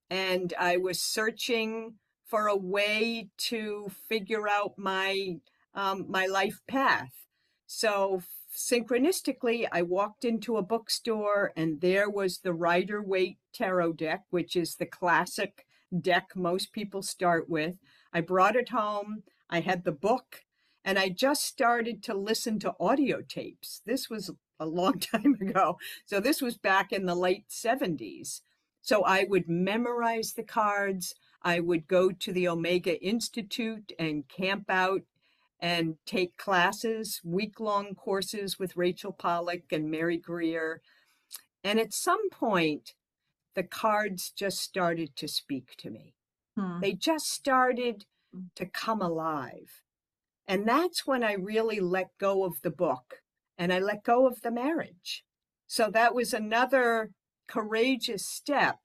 and 0.09 0.53
I 0.59 0.77
was 0.77 1.01
searching 1.01 1.95
for 2.25 2.47
a 2.47 2.55
way 2.55 3.29
to 3.37 3.89
figure 4.07 4.47
out 4.47 4.73
my 4.77 5.37
um, 5.73 6.05
my 6.09 6.25
life 6.25 6.59
path. 6.67 7.13
So 7.67 8.21
synchronistically, 8.55 9.67
I 9.71 9.81
walked 9.81 10.25
into 10.25 10.57
a 10.57 10.63
bookstore, 10.63 11.51
and 11.55 11.81
there 11.81 12.09
was 12.09 12.39
the 12.39 12.53
Rider 12.53 13.01
Waite 13.01 13.37
Tarot 13.53 13.93
deck, 13.93 14.23
which 14.29 14.55
is 14.55 14.75
the 14.75 14.85
classic 14.85 15.65
deck 15.97 16.29
most 16.35 16.71
people 16.71 17.01
start 17.01 17.49
with. 17.49 17.77
I 18.13 18.21
brought 18.21 18.55
it 18.55 18.69
home. 18.69 19.23
I 19.49 19.61
had 19.61 19.83
the 19.83 19.91
book 19.91 20.43
and 20.85 20.97
I 20.97 21.09
just 21.09 21.45
started 21.45 22.01
to 22.03 22.13
listen 22.13 22.59
to 22.59 22.75
audio 22.79 23.21
tapes. 23.21 23.81
This 23.85 24.09
was 24.09 24.31
a 24.59 24.65
long 24.65 24.99
time 24.99 25.37
ago. 25.39 25.77
So 26.05 26.19
this 26.19 26.41
was 26.41 26.57
back 26.57 26.91
in 26.91 27.05
the 27.05 27.15
late 27.15 27.49
70s. 27.49 28.41
So 28.81 29.03
I 29.03 29.25
would 29.29 29.49
memorize 29.49 30.33
the 30.33 30.43
cards. 30.43 31.15
I 31.41 31.59
would 31.59 31.87
go 31.87 32.11
to 32.11 32.33
the 32.33 32.47
Omega 32.47 33.01
Institute 33.03 33.91
and 33.99 34.27
camp 34.27 34.65
out 34.69 35.01
and 35.59 35.95
take 36.05 36.37
classes, 36.37 37.21
week 37.23 37.59
long 37.59 37.95
courses 37.95 38.57
with 38.57 38.77
Rachel 38.77 39.11
Pollack 39.11 39.71
and 39.71 39.91
Mary 39.91 40.17
Greer. 40.17 40.81
And 41.63 41.79
at 41.79 41.93
some 41.93 42.29
point, 42.29 42.93
the 43.55 43.63
cards 43.63 44.31
just 44.31 44.59
started 44.59 45.15
to 45.17 45.27
speak 45.27 45.75
to 45.77 45.89
me. 45.89 46.13
Hmm. 46.55 46.79
They 46.79 46.93
just 46.93 47.29
started 47.29 48.05
to 48.55 48.65
come 48.65 49.01
alive. 49.01 49.81
And 50.47 50.67
that's 50.67 51.05
when 51.05 51.23
I 51.23 51.33
really 51.33 51.79
let 51.79 52.17
go 52.19 52.45
of 52.45 52.61
the 52.61 52.71
book 52.71 53.21
and 53.57 53.73
I 53.73 53.79
let 53.79 54.03
go 54.03 54.27
of 54.27 54.41
the 54.41 54.51
marriage. 54.51 55.23
So 55.67 55.91
that 55.91 56.15
was 56.15 56.33
another 56.33 57.11
courageous 57.47 58.25
step 58.25 58.77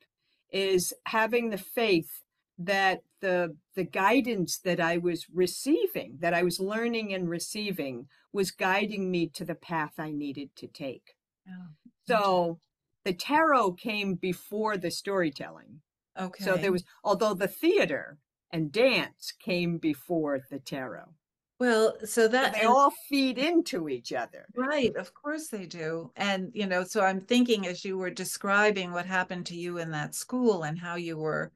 is 0.50 0.92
having 1.06 1.50
the 1.50 1.58
faith 1.58 2.22
that 2.58 3.00
the 3.24 3.56
the 3.74 3.84
guidance 3.84 4.58
that 4.58 4.80
I 4.80 4.98
was 4.98 5.26
receiving, 5.32 6.18
that 6.20 6.34
I 6.34 6.42
was 6.42 6.60
learning 6.60 7.14
and 7.14 7.28
receiving 7.28 8.06
was 8.32 8.50
guiding 8.50 9.10
me 9.10 9.28
to 9.30 9.44
the 9.46 9.54
path 9.54 9.94
I 9.98 10.10
needed 10.10 10.50
to 10.56 10.66
take. 10.66 11.16
Oh, 11.48 11.68
So 12.06 12.60
the 13.04 13.14
tarot 13.14 13.72
came 13.72 14.14
before 14.14 14.76
the 14.76 14.90
storytelling. 14.90 15.80
Okay. 16.20 16.44
So 16.44 16.56
there 16.56 16.70
was, 16.70 16.84
although 17.02 17.32
the 17.32 17.48
theater 17.48 18.18
and 18.52 18.70
dance 18.70 19.32
came 19.32 19.78
before 19.78 20.40
the 20.50 20.58
tarot. 20.58 21.14
Well, 21.58 21.96
so 22.04 22.28
that 22.28 22.52
so 22.52 22.60
they 22.60 22.66
all 22.66 22.92
feed 23.08 23.38
into 23.38 23.88
each 23.88 24.12
other. 24.12 24.44
Right, 24.54 24.94
of 24.96 25.14
course 25.14 25.48
they 25.48 25.64
do. 25.64 26.12
And 26.16 26.50
you 26.52 26.66
know, 26.66 26.84
so 26.84 27.00
I'm 27.00 27.22
thinking 27.22 27.66
as 27.66 27.84
you 27.86 27.96
were 27.96 28.10
describing 28.10 28.92
what 28.92 29.06
happened 29.06 29.46
to 29.46 29.56
you 29.56 29.78
in 29.78 29.90
that 29.92 30.14
school 30.14 30.64
and 30.64 30.78
how 30.78 30.96
you 30.96 31.16
were 31.16 31.52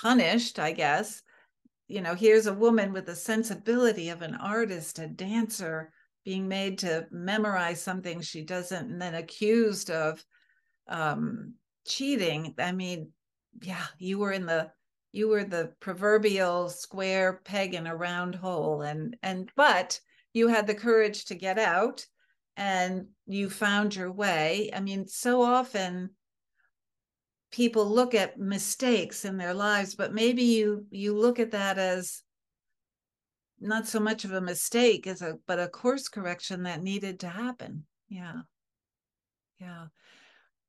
punished, 0.00 0.58
I 0.58 0.72
guess. 0.72 1.22
You 1.88 2.00
know, 2.00 2.14
here's 2.14 2.46
a 2.46 2.54
woman 2.54 2.92
with 2.92 3.06
the 3.06 3.16
sensibility 3.16 4.08
of 4.08 4.22
an 4.22 4.34
artist, 4.34 4.98
a 4.98 5.06
dancer, 5.06 5.92
being 6.24 6.48
made 6.48 6.78
to 6.78 7.06
memorize 7.10 7.82
something 7.82 8.20
she 8.20 8.42
doesn't 8.42 8.90
and 8.90 9.00
then 9.00 9.14
accused 9.14 9.90
of 9.90 10.24
um 10.88 11.54
cheating. 11.86 12.54
I 12.58 12.72
mean, 12.72 13.10
yeah, 13.62 13.84
you 13.98 14.18
were 14.18 14.32
in 14.32 14.46
the 14.46 14.70
you 15.14 15.28
were 15.28 15.44
the 15.44 15.72
proverbial 15.78 16.68
square 16.68 17.40
peg 17.44 17.74
in 17.74 17.86
a 17.86 17.94
round 17.94 18.34
hole 18.34 18.82
and 18.82 19.16
and 19.22 19.50
but 19.54 20.00
you 20.32 20.48
had 20.48 20.66
the 20.66 20.74
courage 20.74 21.26
to 21.26 21.36
get 21.36 21.56
out 21.56 22.04
and 22.56 23.06
you 23.26 23.48
found 23.48 23.94
your 23.94 24.10
way 24.10 24.70
i 24.74 24.80
mean 24.80 25.06
so 25.06 25.42
often 25.42 26.10
people 27.54 27.88
look 27.88 28.14
at 28.14 28.36
mistakes 28.36 29.24
in 29.24 29.36
their 29.36 29.54
lives 29.54 29.94
but 29.94 30.12
maybe 30.12 30.42
you 30.42 30.84
you 30.90 31.16
look 31.16 31.38
at 31.38 31.52
that 31.52 31.78
as 31.78 32.24
not 33.60 33.86
so 33.86 34.00
much 34.00 34.24
of 34.24 34.32
a 34.32 34.40
mistake 34.40 35.06
as 35.06 35.22
a 35.22 35.38
but 35.46 35.60
a 35.60 35.68
course 35.68 36.08
correction 36.08 36.64
that 36.64 36.82
needed 36.82 37.20
to 37.20 37.28
happen. 37.28 37.84
Yeah. 38.08 38.42
Yeah. 39.60 39.86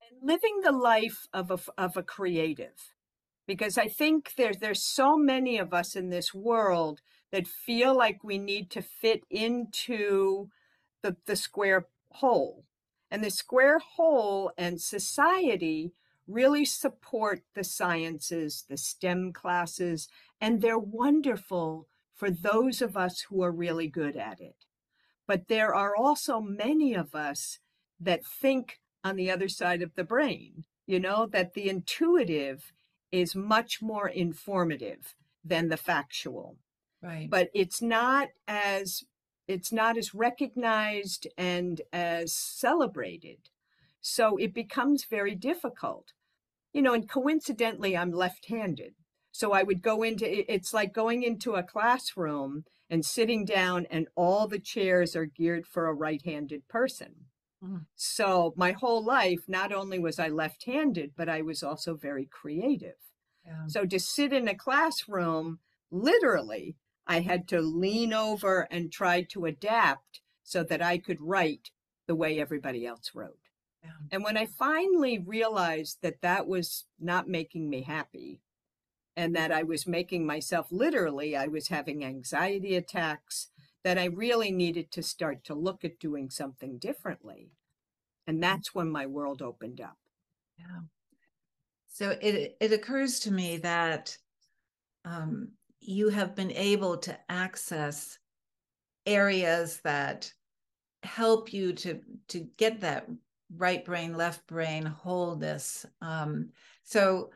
And 0.02 0.30
living 0.30 0.62
the 0.64 0.72
life 0.72 1.28
of 1.34 1.50
a 1.50 1.60
of 1.76 1.98
a 1.98 2.04
creative 2.04 2.94
because 3.48 3.78
I 3.78 3.88
think 3.88 4.34
there's 4.38 4.58
there's 4.58 4.84
so 4.84 5.18
many 5.18 5.58
of 5.58 5.74
us 5.74 5.96
in 5.96 6.10
this 6.10 6.34
world 6.36 7.02
that 7.32 7.48
feel 7.48 7.98
like 7.98 8.24
we 8.24 8.38
need 8.38 8.70
to 8.72 8.82
fit 8.82 9.24
into 9.30 10.50
the 11.02 11.18
the 11.26 11.36
square 11.36 11.88
hole. 12.12 12.66
And 13.12 13.24
the 13.24 13.32
square 13.32 13.80
hole 13.80 14.52
and 14.58 14.82
society 14.82 15.94
really 16.28 16.66
support 16.66 17.42
the 17.54 17.64
sciences, 17.64 18.66
the 18.68 18.78
STEM 18.78 19.34
classes, 19.34 20.08
and 20.42 20.62
they're 20.62 20.80
wonderful 20.80 21.88
for 22.14 22.30
those 22.32 22.82
of 22.82 22.96
us 22.96 23.22
who 23.22 23.44
are 23.44 23.52
really 23.52 23.88
good 23.88 24.16
at 24.16 24.40
it. 24.40 24.56
But 25.28 25.48
there 25.48 25.74
are 25.74 25.96
also 25.96 26.40
many 26.40 26.94
of 26.94 27.14
us 27.14 27.60
that 28.00 28.26
think 28.26 28.80
on 29.04 29.16
the 29.16 29.30
other 29.30 29.48
side 29.48 29.82
of 29.82 29.96
the 29.96 30.04
brain, 30.04 30.66
you 30.88 31.00
know, 31.00 31.26
that 31.28 31.54
the 31.54 31.70
intuitive 31.70 32.72
is 33.12 33.36
much 33.36 33.82
more 33.82 34.10
informative 34.10 35.16
than 35.44 35.70
the 35.70 35.78
factual. 35.78 36.58
Right. 37.02 37.30
But 37.30 37.50
it's 37.54 37.82
not 37.82 38.30
as 38.48 39.04
it's 39.48 39.72
not 39.72 39.96
as 39.96 40.16
recognized 40.16 41.28
and 41.38 41.82
as 41.94 42.34
celebrated. 42.34 43.50
So 44.08 44.38
it 44.38 44.54
becomes 44.54 45.06
very 45.10 45.34
difficult. 45.34 46.10
You 46.74 46.84
know, 46.84 46.94
and 46.94 47.10
coincidentally 47.10 47.98
I'm 47.98 48.12
left-handed. 48.12 48.94
So 49.32 49.52
I 49.52 49.64
would 49.64 49.82
go 49.82 50.04
into 50.04 50.26
it's 50.54 50.74
like 50.74 50.94
going 50.94 51.24
into 51.24 51.56
a 51.56 51.64
classroom 51.64 52.66
and 52.88 53.04
sitting 53.04 53.46
down 53.46 53.88
and 53.90 54.08
all 54.16 54.48
the 54.48 54.60
chairs 54.60 55.16
are 55.16 55.26
geared 55.26 55.66
for 55.66 55.88
a 55.88 55.94
right-handed 55.94 56.68
person. 56.70 57.16
Mm. 57.64 57.86
So 57.96 58.54
my 58.56 58.74
whole 58.74 59.04
life, 59.04 59.40
not 59.48 59.74
only 59.74 59.98
was 59.98 60.20
I 60.20 60.28
left 60.28 60.66
handed, 60.66 61.12
but 61.18 61.28
I 61.28 61.42
was 61.42 61.64
also 61.64 61.96
very 61.96 62.28
creative. 62.32 63.00
Yeah. 63.44 63.64
So 63.68 63.86
to 63.86 64.00
sit 64.00 64.32
in 64.32 64.48
a 64.48 64.56
classroom, 64.56 65.60
literally, 65.90 66.76
I 67.08 67.22
had 67.22 67.48
to 67.48 67.60
lean 67.60 68.14
over 68.14 68.68
and 68.70 68.92
try 68.92 69.24
to 69.32 69.46
adapt 69.46 70.22
so 70.44 70.64
that 70.64 70.82
I 70.82 71.00
could 71.00 71.20
write 71.20 71.72
the 72.08 72.16
way 72.16 72.40
everybody 72.40 72.86
else 72.86 73.12
wrote. 73.16 73.45
And 74.12 74.24
when 74.24 74.38
I 74.38 74.46
finally 74.46 75.20
realized 75.20 76.00
that 76.02 76.22
that 76.22 76.48
was 76.48 76.86
not 77.00 77.28
making 77.28 77.70
me 77.70 77.82
happy 77.82 78.42
and 79.18 79.36
that 79.36 79.52
I 79.52 79.64
was 79.64 79.88
making 79.88 80.26
myself 80.26 80.68
literally, 80.72 81.36
I 81.36 81.48
was 81.48 81.68
having 81.68 82.04
anxiety 82.04 82.76
attacks 82.76 83.48
that 83.84 83.98
I 83.98 84.06
really 84.06 84.52
needed 84.52 84.92
to 84.92 85.04
start 85.04 85.44
to 85.46 85.54
look 85.54 85.86
at 85.86 86.00
doing 86.00 86.30
something 86.30 86.78
differently. 86.78 87.52
And 88.28 88.42
that's 88.42 88.74
when 88.74 88.90
my 88.90 89.06
world 89.06 89.42
opened 89.42 89.80
up. 89.80 89.98
Yeah. 90.58 90.82
So 91.88 92.18
it 92.22 92.58
it 92.60 92.74
occurs 92.74 93.20
to 93.22 93.32
me 93.32 93.58
that 93.58 94.18
um, 95.06 95.52
you 95.80 96.10
have 96.10 96.36
been 96.36 96.52
able 96.52 96.98
to 96.98 97.18
access 97.30 98.18
areas 99.06 99.80
that 99.84 100.34
help 101.04 101.54
you 101.54 101.72
to 101.74 102.02
to 102.30 102.40
get 102.58 102.82
that 102.82 103.08
right 103.56 103.86
brain 103.86 104.16
left 104.16 104.46
brain 104.48 104.86
wholeness 104.86 105.86
um, 106.02 106.50
so 106.84 107.30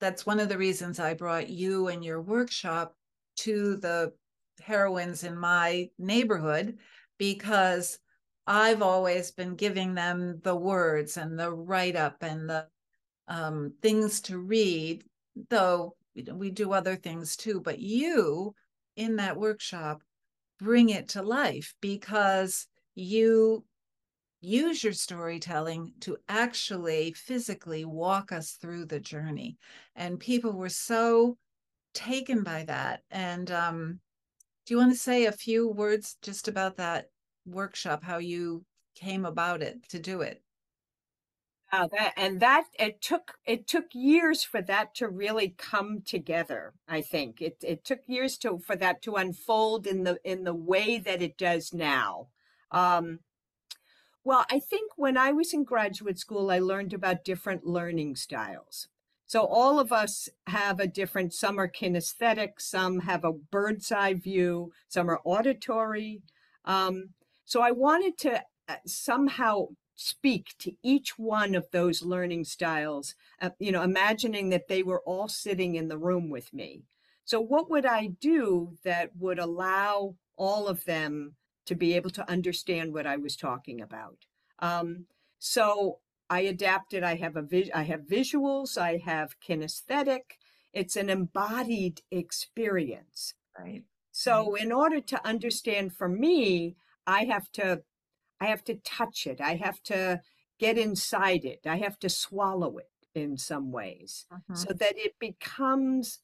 that's 0.00 0.26
one 0.26 0.40
of 0.40 0.48
the 0.48 0.58
reasons 0.58 1.00
i 1.00 1.14
brought 1.14 1.48
you 1.48 1.88
and 1.88 2.04
your 2.04 2.20
workshop 2.20 2.94
to 3.36 3.76
the 3.76 4.12
heroines 4.60 5.24
in 5.24 5.36
my 5.36 5.88
neighborhood 5.98 6.78
because 7.18 7.98
I've 8.46 8.82
always 8.82 9.30
been 9.30 9.54
giving 9.54 9.94
them 9.94 10.40
the 10.42 10.56
words 10.56 11.16
and 11.16 11.38
the 11.38 11.52
write 11.52 11.96
up 11.96 12.22
and 12.22 12.48
the 12.48 12.66
um, 13.28 13.74
things 13.80 14.20
to 14.22 14.38
read, 14.38 15.04
though 15.48 15.94
we 16.14 16.50
do 16.50 16.72
other 16.72 16.96
things 16.96 17.36
too. 17.36 17.60
But 17.60 17.78
you 17.78 18.54
in 18.96 19.16
that 19.16 19.36
workshop 19.36 20.02
bring 20.58 20.88
it 20.90 21.08
to 21.10 21.22
life 21.22 21.74
because 21.80 22.66
you 22.94 23.64
use 24.42 24.82
your 24.82 24.92
storytelling 24.92 25.92
to 26.00 26.18
actually 26.28 27.12
physically 27.12 27.84
walk 27.84 28.32
us 28.32 28.52
through 28.52 28.84
the 28.86 29.00
journey. 29.00 29.56
And 29.96 30.20
people 30.20 30.52
were 30.52 30.68
so 30.68 31.38
taken 31.94 32.42
by 32.42 32.64
that. 32.64 33.02
And 33.10 33.50
um, 33.50 34.00
do 34.66 34.74
you 34.74 34.78
want 34.78 34.92
to 34.92 34.98
say 34.98 35.24
a 35.24 35.32
few 35.32 35.68
words 35.68 36.16
just 36.22 36.48
about 36.48 36.76
that 36.76 37.06
workshop, 37.46 38.02
how 38.02 38.18
you 38.18 38.64
came 38.96 39.24
about 39.24 39.62
it 39.62 39.88
to 39.90 39.98
do 39.98 40.20
it? 40.20 40.42
That, 41.72 42.12
and 42.18 42.40
that 42.40 42.64
it 42.78 43.00
took 43.00 43.38
it 43.46 43.66
took 43.66 43.86
years 43.94 44.44
for 44.44 44.60
that 44.60 44.94
to 44.96 45.08
really 45.08 45.54
come 45.56 46.02
together. 46.02 46.74
I 46.86 47.00
think 47.00 47.40
it 47.40 47.56
it 47.62 47.82
took 47.82 48.00
years 48.06 48.36
to 48.38 48.58
for 48.58 48.76
that 48.76 49.00
to 49.02 49.14
unfold 49.14 49.86
in 49.86 50.04
the 50.04 50.18
in 50.22 50.44
the 50.44 50.54
way 50.54 50.98
that 50.98 51.22
it 51.22 51.38
does 51.38 51.72
now. 51.72 52.28
Um, 52.70 53.20
well, 54.24 54.44
I 54.50 54.60
think 54.60 54.92
when 54.96 55.16
I 55.16 55.32
was 55.32 55.52
in 55.52 55.64
graduate 55.64 56.18
school, 56.18 56.50
I 56.50 56.58
learned 56.58 56.92
about 56.92 57.24
different 57.24 57.66
learning 57.66 58.16
styles. 58.16 58.88
So 59.26 59.46
all 59.46 59.80
of 59.80 59.92
us 59.92 60.28
have 60.46 60.78
a 60.78 60.86
different, 60.86 61.32
some 61.32 61.58
are 61.58 61.68
kinesthetic, 61.68 62.60
some 62.60 63.00
have 63.00 63.24
a 63.24 63.32
bird's 63.32 63.90
eye 63.90 64.14
view, 64.14 64.72
some 64.88 65.08
are 65.10 65.20
auditory. 65.24 66.22
Um, 66.64 67.10
so 67.44 67.62
I 67.62 67.70
wanted 67.70 68.18
to 68.18 68.42
uh, 68.68 68.76
somehow 68.86 69.68
speak 69.94 70.54
to 70.58 70.72
each 70.82 71.18
one 71.18 71.54
of 71.54 71.66
those 71.72 72.02
learning 72.02 72.44
styles, 72.44 73.14
uh, 73.40 73.50
you 73.58 73.72
know, 73.72 73.82
imagining 73.82 74.50
that 74.50 74.68
they 74.68 74.82
were 74.82 75.02
all 75.06 75.28
sitting 75.28 75.74
in 75.74 75.88
the 75.88 75.98
room 75.98 76.28
with 76.28 76.52
me. 76.52 76.82
So 77.24 77.40
what 77.40 77.70
would 77.70 77.86
I 77.86 78.08
do 78.20 78.76
that 78.84 79.10
would 79.18 79.38
allow 79.38 80.16
all 80.36 80.68
of 80.68 80.84
them 80.84 81.36
to 81.66 81.74
be 81.74 81.94
able 81.94 82.10
to 82.10 82.28
understand 82.30 82.92
what 82.92 83.06
I 83.06 83.16
was 83.16 83.36
talking 83.36 83.80
about? 83.80 84.26
Um, 84.58 85.06
so 85.38 85.98
I 86.30 86.40
adapted. 86.40 87.02
I 87.02 87.16
have 87.16 87.36
a 87.36 87.42
vis- 87.42 87.70
I 87.74 87.82
have 87.82 88.02
visuals. 88.02 88.78
I 88.78 88.98
have 89.04 89.40
kinesthetic. 89.40 90.38
It's 90.72 90.96
an 90.96 91.10
embodied 91.10 92.00
experience. 92.10 93.34
Right. 93.58 93.82
So 94.12 94.52
right. 94.52 94.62
in 94.62 94.72
order 94.72 95.00
to 95.00 95.26
understand 95.26 95.94
for 95.94 96.08
me, 96.08 96.76
I 97.06 97.24
have 97.24 97.50
to 97.52 97.82
I 98.40 98.46
have 98.46 98.64
to 98.64 98.74
touch 98.76 99.26
it. 99.26 99.40
I 99.40 99.56
have 99.56 99.82
to 99.84 100.20
get 100.58 100.78
inside 100.78 101.44
it. 101.44 101.60
I 101.66 101.76
have 101.76 101.98
to 102.00 102.08
swallow 102.08 102.78
it 102.78 102.90
in 103.14 103.36
some 103.36 103.70
ways 103.70 104.26
uh-huh. 104.32 104.54
so 104.54 104.72
that 104.72 104.94
it 104.96 105.14
becomes 105.18 106.20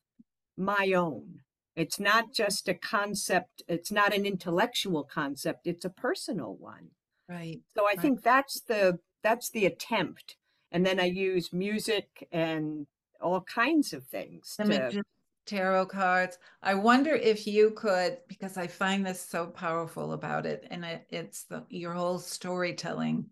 my 0.56 0.92
own. 0.94 1.40
It's 1.78 2.00
not 2.00 2.34
just 2.34 2.68
a 2.68 2.74
concept, 2.74 3.62
it's 3.68 3.92
not 3.92 4.12
an 4.12 4.26
intellectual 4.26 5.04
concept, 5.04 5.66
it's 5.66 5.84
a 5.84 5.90
personal 5.90 6.56
one. 6.56 6.88
Right. 7.28 7.60
So 7.74 7.84
I 7.84 7.90
right. 7.90 8.00
think 8.00 8.22
that's 8.22 8.60
the 8.62 8.98
that's 9.22 9.50
the 9.50 9.66
attempt. 9.66 10.36
And 10.72 10.84
then 10.84 10.98
I 10.98 11.04
use 11.04 11.52
music 11.52 12.26
and 12.32 12.86
all 13.20 13.42
kinds 13.42 13.92
of 13.92 14.04
things. 14.06 14.56
To... 14.58 15.02
Tarot 15.46 15.86
cards. 15.86 16.36
I 16.62 16.74
wonder 16.74 17.14
if 17.14 17.46
you 17.46 17.70
could, 17.70 18.18
because 18.28 18.58
I 18.58 18.66
find 18.66 19.06
this 19.06 19.24
so 19.26 19.46
powerful 19.46 20.12
about 20.12 20.44
it, 20.44 20.66
and 20.70 20.84
it, 20.84 21.06
it's 21.08 21.44
the, 21.44 21.64
your 21.70 21.94
whole 21.94 22.18
storytelling 22.18 23.30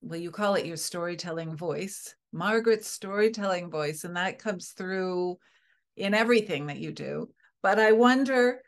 well, 0.00 0.20
you 0.20 0.30
call 0.30 0.54
it 0.54 0.66
your 0.66 0.76
storytelling 0.76 1.56
voice, 1.56 2.14
Margaret's 2.32 2.88
storytelling 2.88 3.70
voice, 3.70 4.04
and 4.04 4.16
that 4.16 4.38
comes 4.38 4.70
through 4.70 5.38
in 5.96 6.14
everything 6.14 6.66
that 6.66 6.78
you 6.78 6.92
do. 6.92 7.28
But 7.64 7.78
I 7.78 7.92
wonder, 7.92 8.60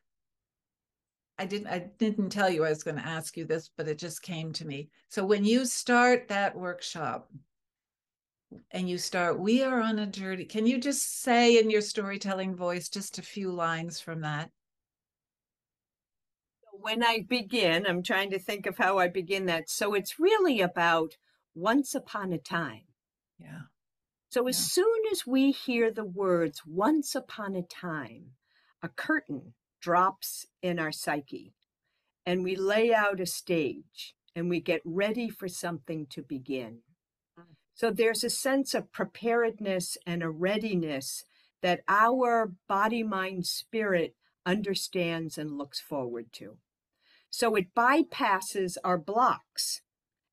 I 1.39 1.45
didn't 1.45 1.67
I 1.67 1.91
didn't 1.99 2.31
tell 2.31 2.49
you 2.49 2.65
I 2.65 2.71
was 2.71 2.83
going 2.83 2.97
to 2.97 3.07
ask 3.07 3.37
you 3.37 3.45
this, 3.45 3.69
but 3.77 3.89
it 3.89 3.99
just 3.99 4.23
came 4.23 4.55
to 4.55 4.67
me. 4.67 4.89
So 5.11 5.23
when 5.23 5.45
you 5.45 5.67
start 5.67 6.29
that 6.29 6.57
workshop 6.57 7.31
and 8.71 8.89
you 8.89 8.97
start, 8.97 9.39
we 9.39 9.63
are 9.63 9.83
on 9.83 9.99
a 9.99 10.07
journey. 10.07 10.47
Can 10.47 10.67
you 10.67 10.79
just 10.79 11.21
say 11.21 11.59
in 11.59 11.69
your 11.69 11.83
storytelling 11.83 12.57
voice 12.57 12.89
just 12.89 13.19
a 13.19 13.23
few 13.23 13.53
lines 13.53 14.01
from 14.01 14.23
that? 14.23 14.51
When 16.73 17.05
I 17.05 17.27
begin, 17.29 17.87
I'm 17.87 18.03
trying 18.03 18.31
to 18.31 18.39
think 18.39 18.65
of 18.65 18.79
how 18.79 18.97
I 18.99 19.09
begin 19.09 19.45
that. 19.45 19.69
So 19.69 19.93
it's 19.93 20.19
really 20.19 20.63
about 20.63 21.19
once 21.55 21.95
upon 21.95 22.33
a 22.33 22.39
time. 22.39 22.87
Yeah. 23.39 23.65
So 24.31 24.49
as 24.49 24.59
yeah. 24.59 24.83
soon 24.83 25.03
as 25.13 25.27
we 25.27 25.51
hear 25.53 25.91
the 25.91 26.07
words 26.07 26.63
once 26.65 27.15
upon 27.15 27.55
a 27.55 27.63
time, 27.63 28.36
a 28.83 28.89
curtain 28.89 29.55
drops 29.81 30.47
in 30.63 30.79
our 30.79 30.93
psyche 30.93 31.53
and 32.25 32.43
we 32.43 32.57
lay 32.57 32.93
out 32.93 33.21
a 33.21 33.27
stage 33.27 34.15
and 34.35 34.51
we 34.51 34.61
get 34.61 34.83
ready 34.85 35.31
for 35.31 35.49
something 35.49 36.07
to 36.11 36.23
begin. 36.23 36.81
Mm. 37.39 37.45
So 37.75 37.91
there's 37.91 38.25
a 38.25 38.31
sense 38.31 38.75
of 38.75 38.93
preparedness 38.93 39.97
and 40.07 40.23
a 40.23 40.29
readiness 40.29 41.25
that 41.63 41.81
our 41.89 42.53
body, 42.69 43.03
mind, 43.03 43.47
spirit 43.47 44.15
understands 44.45 45.39
and 45.39 45.57
looks 45.57 45.81
forward 45.81 46.33
to. 46.33 46.59
So 47.31 47.55
it 47.55 47.75
bypasses 47.75 48.77
our 48.85 48.99
blocks 48.99 49.81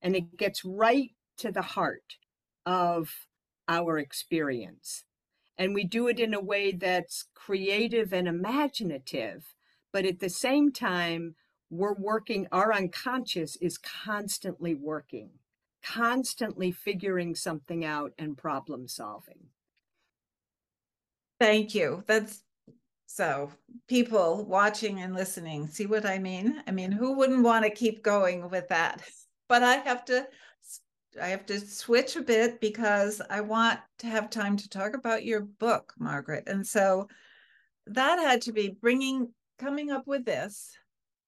and 0.02 0.16
it 0.16 0.38
gets 0.38 0.66
right 0.66 1.12
to 1.38 1.52
the 1.52 1.62
heart 1.62 2.18
of 2.66 3.10
our 3.68 3.98
experience. 3.98 5.06
And 5.58 5.74
we 5.74 5.84
do 5.84 6.08
it 6.08 6.20
in 6.20 6.34
a 6.34 6.42
way 6.42 6.72
that's 6.72 7.26
creative 7.36 8.12
and 8.14 8.28
imaginative, 8.28 9.56
but 9.92 10.06
at 10.06 10.20
the 10.20 10.30
same 10.30 10.72
time, 10.72 11.36
we're 11.70 11.94
working, 11.94 12.48
our 12.52 12.74
unconscious 12.74 13.56
is 13.58 13.78
constantly 13.78 14.76
working, 14.76 15.30
constantly 15.84 16.72
figuring 16.72 17.36
something 17.36 17.84
out 17.84 18.14
and 18.18 18.38
problem 18.38 18.88
solving. 18.88 19.50
Thank 21.40 21.76
you. 21.76 22.04
That's 22.08 22.44
so 23.06 23.52
people 23.88 24.46
watching 24.46 25.02
and 25.02 25.14
listening, 25.14 25.68
see 25.68 25.86
what 25.86 26.06
I 26.06 26.20
mean? 26.20 26.64
I 26.68 26.72
mean, 26.72 26.92
who 26.92 27.18
wouldn't 27.18 27.44
want 27.44 27.66
to 27.66 27.72
keep 27.72 28.04
going 28.04 28.50
with 28.50 28.70
that? 28.70 29.02
But 29.50 29.62
I 29.62 29.76
have 29.76 30.06
to 30.06 30.26
I 31.22 31.28
have 31.28 31.46
to 31.48 31.60
switch 31.60 32.16
a 32.16 32.22
bit 32.22 32.60
because 32.60 33.22
I 33.30 33.42
want 33.42 33.80
to 34.00 34.08
have 34.08 34.30
time 34.30 34.58
to 34.58 34.70
talk 34.70 34.96
about 34.96 35.26
your 35.26 35.42
book, 35.42 35.94
Margaret. 35.98 36.44
And 36.48 36.66
so 36.66 37.08
that 37.88 38.20
had 38.20 38.42
to 38.44 38.52
be 38.52 38.78
bringing, 38.82 39.34
coming 39.60 39.92
up 39.92 40.08
with 40.08 40.26
this, 40.26 40.72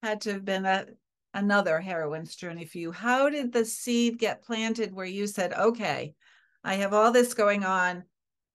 had 0.01 0.21
to 0.21 0.33
have 0.33 0.45
been 0.45 0.65
a, 0.65 0.85
another 1.33 1.79
heroine's 1.79 2.35
journey 2.35 2.65
for 2.65 2.77
you. 2.77 2.91
How 2.91 3.29
did 3.29 3.51
the 3.51 3.65
seed 3.65 4.17
get 4.17 4.43
planted 4.43 4.93
where 4.93 5.05
you 5.05 5.27
said, 5.27 5.53
okay, 5.53 6.15
I 6.63 6.75
have 6.75 6.93
all 6.93 7.11
this 7.11 7.33
going 7.33 7.63
on. 7.63 8.03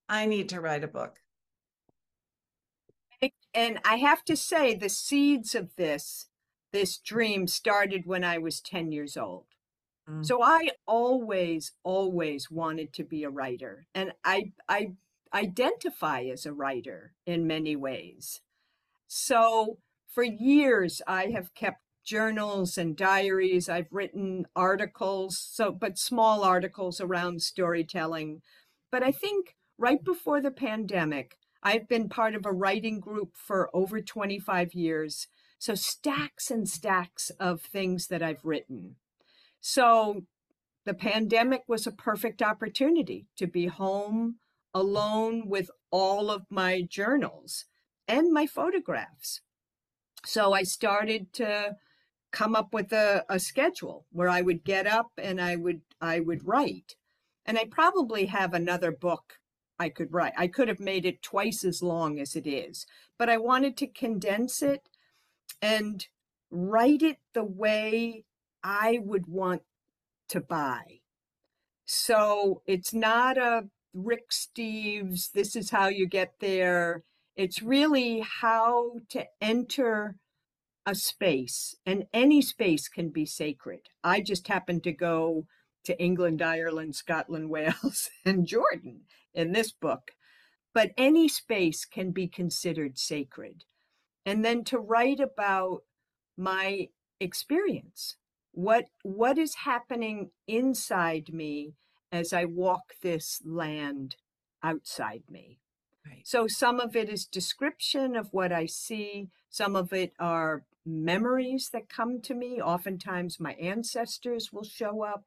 I 0.09 0.25
need 0.25 0.49
to 0.49 0.61
write 0.61 0.83
a 0.83 0.87
book? 0.87 1.17
And 3.53 3.79
I 3.85 3.97
have 3.97 4.23
to 4.25 4.35
say, 4.35 4.75
the 4.75 4.89
seeds 4.89 5.55
of 5.55 5.75
this, 5.75 6.27
this 6.71 6.97
dream 6.97 7.47
started 7.47 8.03
when 8.05 8.23
I 8.23 8.37
was 8.37 8.61
10 8.61 8.91
years 8.91 9.17
old. 9.17 9.45
Mm. 10.09 10.25
So 10.25 10.41
I 10.41 10.69
always, 10.85 11.73
always 11.83 12.49
wanted 12.49 12.93
to 12.93 13.03
be 13.03 13.23
a 13.23 13.29
writer. 13.29 13.87
And 13.93 14.13
I, 14.23 14.51
I 14.67 14.93
identify 15.33 16.23
as 16.23 16.45
a 16.45 16.53
writer 16.53 17.13
in 17.25 17.47
many 17.47 17.75
ways. 17.75 18.41
So 19.07 19.77
for 20.07 20.23
years, 20.23 21.01
I 21.07 21.27
have 21.27 21.53
kept 21.53 21.79
journals 22.03 22.77
and 22.77 22.95
diaries. 22.97 23.69
I've 23.69 23.91
written 23.91 24.45
articles, 24.55 25.37
so 25.37 25.71
but 25.71 25.97
small 25.97 26.43
articles 26.43 26.99
around 26.99 27.41
storytelling. 27.41 28.41
But 28.91 29.03
I 29.03 29.11
think 29.11 29.55
right 29.77 30.03
before 30.03 30.41
the 30.41 30.51
pandemic, 30.51 31.37
I've 31.63 31.87
been 31.87 32.09
part 32.09 32.35
of 32.35 32.45
a 32.45 32.51
writing 32.51 32.99
group 32.99 33.35
for 33.35 33.69
over 33.73 34.01
25 34.01 34.73
years. 34.73 35.27
So 35.59 35.75
stacks 35.75 36.49
and 36.49 36.67
stacks 36.67 37.29
of 37.39 37.61
things 37.61 38.07
that 38.07 38.23
I've 38.23 38.43
written. 38.43 38.95
So 39.61 40.23
the 40.85 40.93
pandemic 40.95 41.63
was 41.67 41.85
a 41.85 41.91
perfect 41.91 42.41
opportunity 42.41 43.27
to 43.37 43.47
be 43.47 43.67
home 43.67 44.37
alone 44.73 45.47
with 45.47 45.69
all 45.91 46.31
of 46.31 46.45
my 46.49 46.81
journals 46.81 47.65
and 48.07 48.33
my 48.33 48.47
photographs. 48.47 49.41
So 50.25 50.53
I 50.53 50.63
started 50.63 51.31
to 51.33 51.75
come 52.31 52.55
up 52.55 52.73
with 52.73 52.91
a, 52.91 53.25
a 53.29 53.39
schedule 53.39 54.05
where 54.11 54.29
I 54.29 54.41
would 54.41 54.63
get 54.63 54.87
up 54.87 55.11
and 55.17 55.39
I 55.39 55.55
would 55.55 55.81
I 55.99 56.19
would 56.19 56.47
write. 56.47 56.95
And 57.45 57.57
I 57.57 57.65
probably 57.65 58.27
have 58.27 58.53
another 58.53 58.91
book 58.91 59.39
I 59.77 59.89
could 59.89 60.13
write. 60.13 60.33
I 60.37 60.47
could 60.47 60.67
have 60.67 60.79
made 60.79 61.05
it 61.05 61.21
twice 61.21 61.63
as 61.63 61.81
long 61.81 62.19
as 62.19 62.35
it 62.35 62.47
is, 62.47 62.85
but 63.17 63.29
I 63.29 63.37
wanted 63.37 63.77
to 63.77 63.87
condense 63.87 64.61
it 64.61 64.87
and 65.61 66.07
write 66.49 67.01
it 67.01 67.17
the 67.33 67.43
way 67.43 68.25
I 68.63 68.99
would 69.03 69.27
want 69.27 69.63
to 70.29 70.41
buy. 70.41 70.99
So 71.85 72.61
it's 72.65 72.93
not 72.93 73.37
a 73.37 73.65
Rick 73.93 74.29
Steves, 74.29 75.31
this 75.31 75.55
is 75.55 75.71
how 75.71 75.87
you 75.87 76.07
get 76.07 76.35
there. 76.39 77.03
It's 77.35 77.61
really 77.61 78.21
how 78.21 78.99
to 79.09 79.25
enter 79.41 80.15
a 80.85 80.95
space, 80.95 81.75
and 81.85 82.05
any 82.13 82.41
space 82.41 82.87
can 82.87 83.09
be 83.09 83.25
sacred. 83.25 83.81
I 84.03 84.21
just 84.21 84.47
happened 84.47 84.83
to 84.83 84.91
go 84.91 85.45
to 85.83 86.01
England, 86.01 86.41
Ireland, 86.41 86.95
Scotland, 86.95 87.49
Wales, 87.51 88.09
and 88.25 88.47
Jordan 88.47 89.01
in 89.33 89.51
this 89.51 89.71
book. 89.71 90.11
But 90.73 90.91
any 90.97 91.27
space 91.27 91.85
can 91.85 92.11
be 92.11 92.27
considered 92.27 92.97
sacred. 92.97 93.65
And 94.25 94.45
then 94.45 94.63
to 94.65 94.79
write 94.79 95.19
about 95.19 95.83
my 96.37 96.87
experience 97.19 98.15
what 98.51 98.85
what 99.03 99.37
is 99.37 99.55
happening 99.63 100.31
inside 100.47 101.33
me 101.33 101.73
as 102.11 102.33
i 102.33 102.45
walk 102.45 102.93
this 103.01 103.41
land 103.45 104.15
outside 104.63 105.23
me? 105.29 105.59
Right. 106.05 106.25
so 106.25 106.47
some 106.47 106.79
of 106.79 106.95
it 106.95 107.09
is 107.09 107.25
description 107.25 108.15
of 108.15 108.29
what 108.31 108.51
i 108.51 108.65
see 108.65 109.29
some 109.49 109.75
of 109.75 109.93
it 109.93 110.13
are 110.19 110.63
memories 110.85 111.69
that 111.73 111.89
come 111.89 112.21
to 112.21 112.33
me. 112.33 112.61
Oftentimes 112.61 113.39
my 113.39 113.53
ancestors 113.53 114.51
will 114.51 114.63
show 114.63 115.03
up 115.03 115.25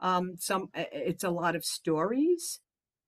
um, 0.00 0.36
some 0.38 0.70
it's 0.74 1.24
a 1.24 1.30
lot 1.30 1.56
of 1.56 1.64
stories 1.64 2.60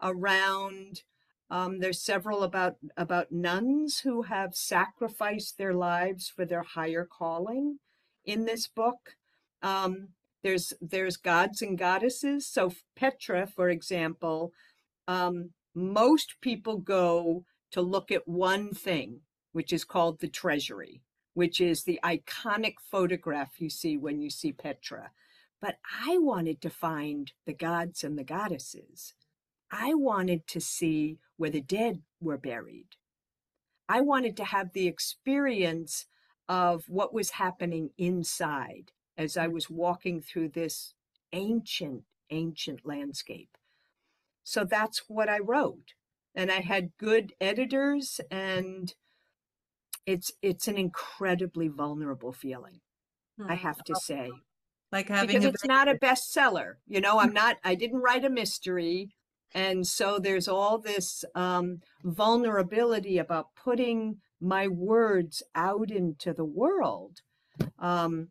around 0.02 1.02
um, 1.50 1.80
there's 1.80 2.04
several 2.04 2.42
about 2.42 2.76
about 2.96 3.30
nuns 3.30 4.00
who 4.00 4.22
have 4.22 4.54
sacrificed 4.54 5.56
their 5.56 5.74
lives 5.74 6.28
for 6.28 6.44
their 6.44 6.62
higher 6.62 7.06
calling 7.06 7.78
in 8.24 8.44
this 8.44 8.66
book 8.66 9.16
um, 9.62 10.08
there's 10.42 10.72
there's 10.80 11.16
gods 11.16 11.62
and 11.62 11.78
goddesses. 11.78 12.46
So 12.46 12.72
Petra, 12.96 13.46
for 13.46 13.68
example, 13.68 14.52
um, 15.06 15.50
most 15.74 16.34
people 16.40 16.78
go 16.78 17.44
to 17.72 17.80
look 17.80 18.10
at 18.10 18.26
one 18.26 18.70
thing, 18.70 19.20
which 19.52 19.72
is 19.72 19.84
called 19.84 20.20
the 20.20 20.28
treasury, 20.28 21.02
which 21.34 21.60
is 21.60 21.84
the 21.84 22.00
iconic 22.04 22.74
photograph 22.90 23.60
you 23.60 23.70
see 23.70 23.96
when 23.96 24.20
you 24.20 24.30
see 24.30 24.52
Petra. 24.52 25.10
But 25.60 25.76
I 26.06 26.16
wanted 26.18 26.62
to 26.62 26.70
find 26.70 27.32
the 27.46 27.52
gods 27.52 28.02
and 28.02 28.18
the 28.18 28.24
goddesses. 28.24 29.14
I 29.70 29.94
wanted 29.94 30.46
to 30.48 30.60
see 30.60 31.18
where 31.36 31.50
the 31.50 31.60
dead 31.60 32.00
were 32.20 32.38
buried. 32.38 32.88
I 33.88 34.00
wanted 34.00 34.36
to 34.38 34.44
have 34.44 34.72
the 34.72 34.86
experience 34.86 36.06
of 36.48 36.84
what 36.88 37.12
was 37.12 37.30
happening 37.30 37.90
inside 37.98 38.90
as 39.20 39.36
I 39.36 39.48
was 39.48 39.68
walking 39.68 40.22
through 40.22 40.48
this 40.48 40.94
ancient, 41.34 42.04
ancient 42.30 42.86
landscape. 42.86 43.50
So 44.42 44.64
that's 44.64 45.02
what 45.08 45.28
I 45.28 45.38
wrote. 45.38 45.92
And 46.34 46.50
I 46.50 46.60
had 46.60 46.96
good 46.96 47.34
editors 47.38 48.20
and 48.30 48.94
it's 50.06 50.32
it's 50.40 50.66
an 50.68 50.78
incredibly 50.78 51.68
vulnerable 51.68 52.32
feeling. 52.32 52.80
Hmm. 53.38 53.50
I 53.50 53.56
have 53.56 53.84
to 53.84 53.94
say. 53.94 54.30
Like 54.90 55.08
having 55.08 55.26
because 55.26 55.44
it's 55.44 55.66
not 55.66 55.86
a 55.86 55.94
bestseller. 55.94 56.76
You 56.88 57.02
know, 57.02 57.18
I'm 57.18 57.34
not 57.34 57.58
I 57.62 57.74
didn't 57.74 58.00
write 58.00 58.24
a 58.24 58.30
mystery. 58.30 59.10
And 59.52 59.86
so 59.86 60.18
there's 60.18 60.48
all 60.48 60.78
this 60.78 61.26
um, 61.34 61.80
vulnerability 62.02 63.18
about 63.18 63.48
putting 63.54 64.20
my 64.40 64.66
words 64.66 65.42
out 65.54 65.90
into 65.90 66.32
the 66.32 66.44
world. 66.44 67.20
Um, 67.78 68.28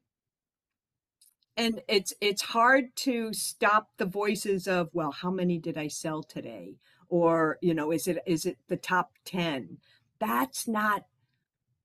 and 1.60 1.82
it's 1.90 2.14
it's 2.22 2.42
hard 2.42 2.96
to 2.96 3.34
stop 3.34 3.90
the 3.98 4.06
voices 4.06 4.66
of 4.66 4.90
well 4.94 5.12
how 5.12 5.30
many 5.30 5.60
did 5.60 5.78
i 5.78 5.88
sell 5.88 6.24
today? 6.24 6.78
Or 7.10 7.58
you 7.62 7.74
know 7.74 7.92
is 7.92 8.08
it 8.08 8.20
is 8.26 8.46
it 8.46 8.58
the 8.70 8.78
top 8.78 9.12
10 9.26 9.78
that's 10.20 10.68
not 10.68 11.04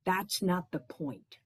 that's 0.06 0.42
not 0.42 0.70
the 0.70 0.78
point. 0.78 1.38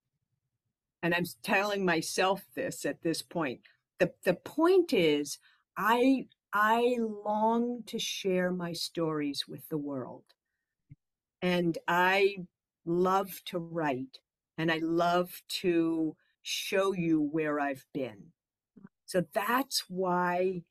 And 1.03 1.15
i'm 1.15 1.25
telling 1.43 1.85
myself 1.85 2.45
this 2.55 2.85
at 2.85 3.03
this 3.03 3.23
point. 3.23 3.61
The 3.99 4.13
the 4.25 4.35
point 4.35 4.93
is 4.93 5.39
i 5.77 6.27
i 6.53 6.99
long 7.01 7.83
to 7.87 7.99
share 7.99 8.51
my 8.51 8.75
stories 8.75 9.49
with 9.49 9.67
the 9.71 9.79
world. 9.79 10.25
And 11.41 11.79
i 11.89 12.37
love 12.85 13.31
to 13.47 13.59
write 13.59 14.19
and 14.59 14.71
i 14.71 14.81
love 14.83 15.43
to 15.63 16.17
show 16.49 16.93
you 16.95 17.21
where 17.21 17.61
i've 17.61 17.85
been 17.95 18.33
so 19.07 19.25
that's 19.35 19.85
why 19.89 20.63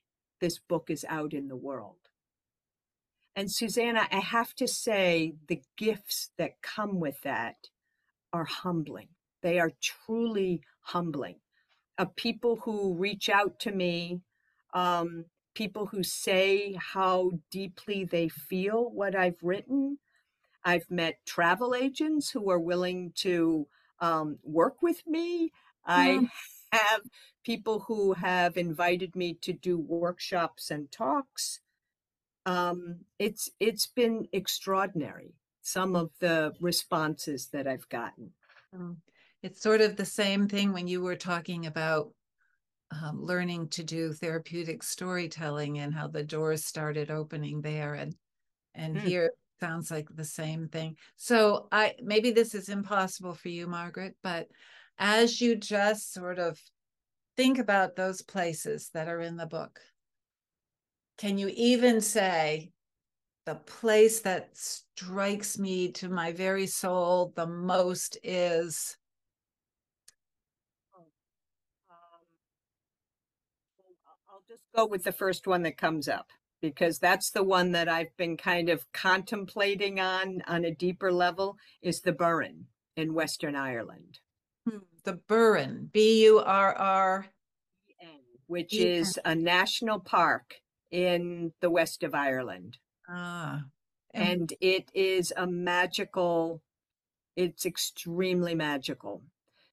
this 0.41 0.59
book 0.59 0.89
is 0.89 1.05
out 1.09 1.33
in 1.33 1.47
the 1.47 1.55
world 1.55 1.97
and 3.35 3.51
Susanna, 3.51 4.07
I 4.11 4.17
have 4.19 4.55
to 4.55 4.67
say, 4.67 5.35
the 5.47 5.61
gifts 5.77 6.31
that 6.39 6.61
come 6.63 6.99
with 6.99 7.21
that 7.21 7.69
are 8.33 8.45
humbling. 8.45 9.09
They 9.43 9.59
are 9.59 9.71
truly 9.79 10.63
humbling. 10.81 11.35
Of 11.99 12.15
people 12.15 12.57
who 12.57 12.95
reach 12.95 13.29
out 13.29 13.59
to 13.59 13.71
me, 13.71 14.21
um, 14.73 15.25
people 15.53 15.85
who 15.87 16.01
say 16.03 16.75
how 16.79 17.33
deeply 17.51 18.05
they 18.05 18.27
feel 18.27 18.89
what 18.89 19.15
I've 19.15 19.43
written. 19.43 19.99
I've 20.65 20.89
met 20.89 21.25
travel 21.25 21.75
agents 21.75 22.31
who 22.31 22.49
are 22.49 22.59
willing 22.59 23.13
to 23.17 23.67
um, 23.99 24.39
work 24.43 24.81
with 24.81 25.05
me. 25.07 25.51
I 25.87 26.29
have 26.71 27.01
people 27.43 27.79
who 27.79 28.13
have 28.13 28.57
invited 28.57 29.15
me 29.15 29.35
to 29.41 29.53
do 29.53 29.79
workshops 29.79 30.69
and 30.69 30.91
talks 30.91 31.61
um, 32.47 32.99
it's 33.19 33.49
it's 33.59 33.87
been 33.87 34.25
extraordinary. 34.31 35.33
Some 35.61 35.97
of 35.97 36.11
the 36.21 36.53
responses 36.61 37.49
that 37.51 37.67
I've 37.67 37.87
gotten. 37.89 38.31
Oh, 38.73 38.95
it's 39.43 39.61
sort 39.61 39.81
of 39.81 39.97
the 39.97 40.05
same 40.05 40.47
thing 40.47 40.71
when 40.71 40.87
you 40.87 41.01
were 41.01 41.17
talking 41.17 41.65
about 41.65 42.13
um, 42.89 43.21
learning 43.21 43.67
to 43.69 43.83
do 43.83 44.13
therapeutic 44.13 44.81
storytelling 44.81 45.79
and 45.79 45.93
how 45.93 46.07
the 46.07 46.23
doors 46.23 46.63
started 46.63 47.11
opening 47.11 47.61
there, 47.61 47.95
and 47.95 48.15
and 48.73 48.95
mm. 48.95 49.01
here 49.01 49.31
sounds 49.59 49.91
like 49.91 50.07
the 50.15 50.23
same 50.23 50.69
thing. 50.69 50.95
So 51.17 51.67
I 51.73 51.95
maybe 52.01 52.31
this 52.31 52.55
is 52.55 52.69
impossible 52.69 53.33
for 53.33 53.49
you, 53.49 53.67
Margaret, 53.67 54.15
but 54.23 54.47
as 54.99 55.41
you 55.41 55.55
just 55.55 56.13
sort 56.13 56.39
of 56.39 56.59
think 57.35 57.59
about 57.59 57.95
those 57.95 58.21
places 58.21 58.89
that 58.93 59.07
are 59.07 59.21
in 59.21 59.37
the 59.37 59.45
book 59.45 59.79
can 61.17 61.37
you 61.37 61.51
even 61.55 61.99
say 62.01 62.71
the 63.45 63.55
place 63.55 64.19
that 64.19 64.49
strikes 64.53 65.57
me 65.57 65.91
to 65.91 66.09
my 66.09 66.31
very 66.31 66.67
soul 66.67 67.31
the 67.35 67.47
most 67.47 68.17
is 68.23 68.97
um, 70.95 71.05
I'll 74.29 74.43
just 74.47 74.63
go 74.75 74.85
with 74.85 75.03
the 75.03 75.11
first 75.11 75.47
one 75.47 75.63
that 75.63 75.77
comes 75.77 76.07
up 76.07 76.27
because 76.61 76.99
that's 76.99 77.31
the 77.31 77.43
one 77.43 77.71
that 77.71 77.87
I've 77.87 78.15
been 78.17 78.37
kind 78.37 78.69
of 78.69 78.91
contemplating 78.91 79.99
on 79.99 80.41
on 80.47 80.65
a 80.65 80.73
deeper 80.73 81.11
level 81.11 81.57
is 81.81 82.01
the 82.01 82.11
Burren 82.11 82.65
in 82.95 83.13
Western 83.13 83.55
Ireland. 83.55 84.19
The 85.07 85.13
Burren, 85.13 85.89
B 85.93 86.25
U 86.25 86.39
R 86.39 86.75
R 86.75 87.27
N, 88.01 88.09
which 88.47 88.75
is 88.75 89.17
a 89.23 89.35
national 89.35 90.01
park 90.01 90.55
in 90.91 91.53
the 91.61 91.69
west 91.69 92.03
of 92.03 92.13
Ireland. 92.13 92.77
Ah. 93.07 93.61
And, 94.13 94.27
and 94.27 94.53
it 94.59 94.91
is 94.93 95.31
a 95.37 95.47
magical, 95.47 96.61
it's 97.37 97.65
extremely 97.65 98.53
magical. 98.53 99.21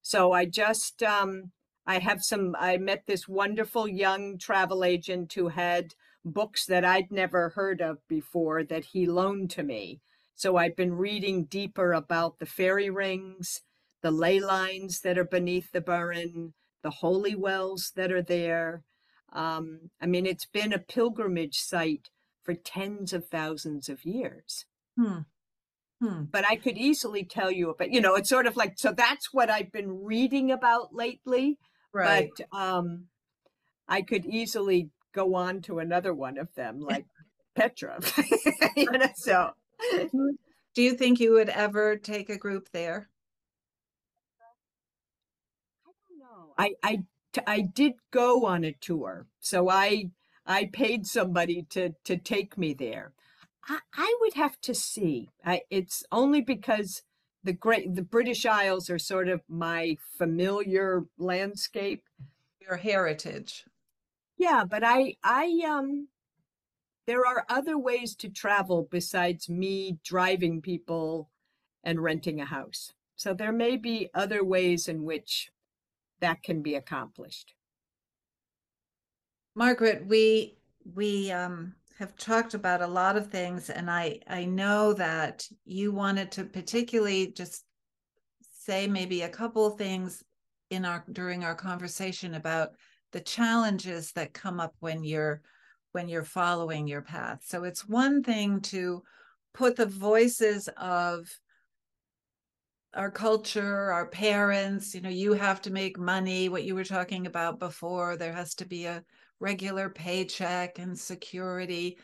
So 0.03 0.31
I 0.31 0.45
just, 0.45 1.03
um, 1.03 1.51
I 1.85 1.99
have 1.99 2.23
some, 2.23 2.55
I 2.57 2.77
met 2.77 3.03
this 3.09 3.27
wonderful 3.27 3.89
young 3.89 4.39
travel 4.39 4.85
agent 4.85 5.33
who 5.33 5.49
had 5.49 5.97
books 6.25 6.65
that 6.67 6.85
I'd 6.85 7.11
never 7.11 7.49
heard 7.57 7.81
of 7.81 7.99
before 8.07 8.63
that 8.63 8.85
he 8.85 9.05
loaned 9.05 9.51
to 9.51 9.65
me. 9.65 9.99
So 10.37 10.57
I've 10.57 10.77
been 10.77 10.95
reading 10.95 11.47
deeper 11.47 11.93
about 11.93 12.39
the 12.39 12.47
fairy 12.47 12.89
rings, 12.89 13.63
the 14.05 14.11
ley 14.11 14.39
lines 14.39 15.01
that 15.01 15.17
are 15.17 15.25
beneath 15.25 15.73
the 15.73 15.81
Burren, 15.81 16.53
the 16.83 16.91
holy 16.91 17.35
wells 17.35 17.91
that 17.97 18.13
are 18.13 18.21
there, 18.21 18.85
um, 19.33 19.91
I 19.99 20.05
mean, 20.05 20.27
it's 20.27 20.45
been 20.45 20.75
a 20.75 20.79
pilgrimage 20.79 21.57
site 21.57 22.11
for 22.43 22.53
tens 22.55 23.15
of 23.15 23.29
thousands 23.29 23.89
of 23.89 24.05
years. 24.05 24.67
Hmm. 24.99 25.21
Hmm. 26.03 26.25
But 26.31 26.45
I 26.47 26.57
could 26.57 26.77
easily 26.77 27.25
tell 27.25 27.51
you 27.51 27.71
about, 27.71 27.91
you 27.91 28.03
know, 28.03 28.15
it's 28.15 28.29
sort 28.29 28.47
of 28.47 28.59
like, 28.59 28.75
so 28.77 28.93
that's 28.93 29.33
what 29.33 29.49
I've 29.49 29.73
been 29.73 30.05
reading 30.05 30.51
about 30.51 30.95
lately. 30.95 31.59
Right. 31.91 32.29
But 32.37 32.59
um, 32.59 33.07
I 33.89 34.03
could 34.03 34.27
easily 34.27 34.91
go 35.15 35.35
on 35.35 35.63
to 35.63 35.79
another 35.79 36.13
one 36.13 36.37
of 36.37 36.55
them, 36.57 36.79
like 36.79 37.07
Petra. 37.57 38.01
you 38.77 38.91
know, 38.91 39.09
so. 39.17 39.53
Do 40.75 40.83
you 40.83 40.95
think 40.95 41.21
you 41.21 41.33
would 41.33 41.49
ever 41.49 41.97
take 41.97 42.29
a 42.29 42.37
group 42.37 42.69
there? 42.73 43.09
I 45.87 45.91
don't 46.09 46.19
know. 46.19 46.44
I, 46.59 46.75
I 46.83 47.05
I 47.47 47.61
did 47.63 47.95
go 48.11 48.47
on 48.47 48.65
a 48.65 48.73
tour, 48.73 49.27
so 49.41 49.69
I 49.69 50.11
I 50.47 50.67
paid 50.73 51.07
somebody 51.07 51.67
to 51.71 51.95
to 52.05 52.17
take 52.17 52.57
me 52.59 52.75
there. 52.75 53.13
I, 53.69 53.79
I 53.95 54.17
would 54.21 54.35
have 54.35 54.61
to 54.63 54.75
see. 54.75 55.31
I, 55.45 55.63
it's 55.71 56.05
only 56.13 56.41
because 56.43 57.03
the 57.43 57.53
great 57.53 57.95
the 57.95 58.03
British 58.03 58.47
Isles 58.47 58.89
are 58.91 58.99
sort 58.99 59.29
of 59.29 59.43
my 59.49 59.97
familiar 60.17 61.05
landscape, 61.19 62.05
your 62.61 62.77
heritage. 62.77 63.65
Yeah, 64.37 64.65
but 64.65 64.83
I 64.85 65.17
I 65.23 65.63
um 65.67 66.09
there 67.07 67.27
are 67.27 67.45
other 67.49 67.79
ways 67.79 68.15
to 68.17 68.29
travel 68.31 68.89
besides 68.91 69.49
me 69.49 69.99
driving 70.03 70.63
people 70.63 71.31
and 71.83 72.03
renting 72.03 72.41
a 72.41 72.47
house. 72.47 72.93
So 73.17 73.35
there 73.35 73.53
may 73.53 73.77
be 73.77 74.09
other 74.15 74.43
ways 74.43 74.89
in 74.89 75.05
which 75.05 75.51
that 76.21 76.43
can 76.43 76.63
be 76.63 76.75
accomplished. 76.75 77.55
Margaret, 79.55 80.07
we 80.07 80.57
we 80.95 81.31
um, 81.31 81.75
have 81.99 82.17
talked 82.17 82.55
about 82.55 82.83
a 82.83 82.87
lot 82.87 83.17
of 83.17 83.31
things, 83.31 83.71
and 83.71 83.91
I 83.91 84.21
I 84.27 84.45
know 84.45 84.93
that 84.95 85.47
you 85.65 85.93
wanted 85.93 86.33
to 86.33 86.45
particularly 86.45 87.33
just 87.33 87.65
say 88.53 88.87
maybe 88.87 89.23
a 89.23 89.29
couple 89.29 89.67
of 89.67 89.79
things 89.79 90.23
in 90.71 90.85
our 90.85 91.05
during 91.13 91.45
our 91.45 91.55
conversation 91.55 92.35
about 92.35 92.71
the 93.13 93.21
challenges 93.21 94.13
that 94.13 94.33
come 94.33 94.59
up 94.59 94.75
when 94.81 95.05
you're 95.05 95.43
when 95.93 96.09
you're 96.09 96.25
following 96.25 96.89
your 96.89 97.03
path. 97.03 97.43
So 97.45 97.63
it's 97.63 97.89
one 97.89 98.23
thing 98.25 98.61
to 98.63 99.05
put 99.53 99.77
the 99.77 99.87
voices 99.87 100.69
of 100.77 101.29
our 102.95 103.11
culture, 103.11 103.93
our 103.93 104.07
parents, 104.07 104.95
you 104.95 105.01
know, 105.01 105.09
you 105.09 105.33
have 105.33 105.61
to 105.63 105.73
make 105.73 105.99
money, 105.99 106.49
what 106.49 106.65
you 106.65 106.75
were 106.75 106.85
talking 106.85 107.27
about 107.27 107.59
before, 107.59 108.17
there 108.17 108.33
has 108.33 108.55
to 108.57 108.65
be 108.65 108.87
a 108.87 109.03
regular 109.41 109.89
paycheck 109.89 110.79
and 110.79 110.99
security 110.99 111.99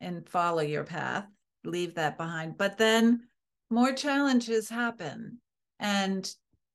and 0.00 0.28
follow 0.28 0.62
your 0.62 0.84
path, 0.84 1.26
leave 1.64 1.94
that 1.94 2.16
behind. 2.16 2.56
But 2.56 2.78
then 2.78 3.28
more 3.70 3.92
challenges 3.92 4.68
happen. 4.68 5.38
And 5.80 6.30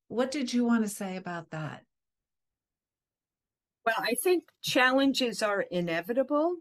what 0.10 0.32
did 0.32 0.54
you 0.54 0.66
want 0.66 0.84
to 0.84 0.90
say 0.90 1.16
about 1.16 1.50
that? 1.52 1.84
Well, 3.86 3.96
I 3.98 4.16
think 4.22 4.44
challenges 4.62 5.42
are 5.42 5.62
inevitable 5.62 6.58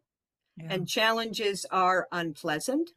yeah. 0.57 0.69
and 0.71 0.89
challenges 0.89 1.67
are 1.71 2.07
unpleasant. 2.13 2.91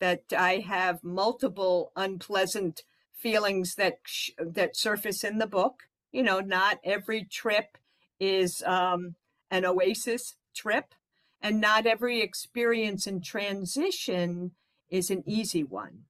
That 0.00 0.24
I 0.36 0.58
have 0.58 1.02
multiple 1.02 1.92
unpleasant 1.96 2.82
feelings 3.24 3.76
that 3.76 4.00
that 4.38 4.76
surface 4.76 5.24
in 5.24 5.38
the 5.38 5.46
book. 5.46 5.84
You 6.12 6.22
know, 6.22 6.40
not 6.40 6.78
every 6.84 7.24
trip 7.24 7.78
is 8.20 8.62
um, 8.66 9.14
an 9.50 9.64
oasis 9.64 10.36
trip, 10.54 10.94
and 11.40 11.58
not 11.58 11.86
every 11.86 12.20
experience 12.20 13.06
in 13.06 13.22
transition 13.22 14.52
is 14.90 15.10
an 15.10 15.24
easy 15.26 15.64
one. 15.64 16.02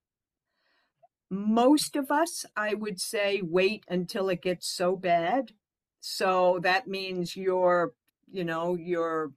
Most 1.29 1.95
of 1.95 2.11
us, 2.11 2.45
I 2.55 2.73
would 2.73 2.99
say, 2.99 3.41
wait 3.41 3.85
until 3.87 4.27
it 4.27 4.41
gets 4.41 4.67
so 4.67 4.97
bad. 4.97 5.53
So 6.01 6.59
that 6.63 6.85
means 6.85 7.37
your, 7.37 7.93
you 8.29 8.43
know, 8.43 8.75
your 8.75 9.31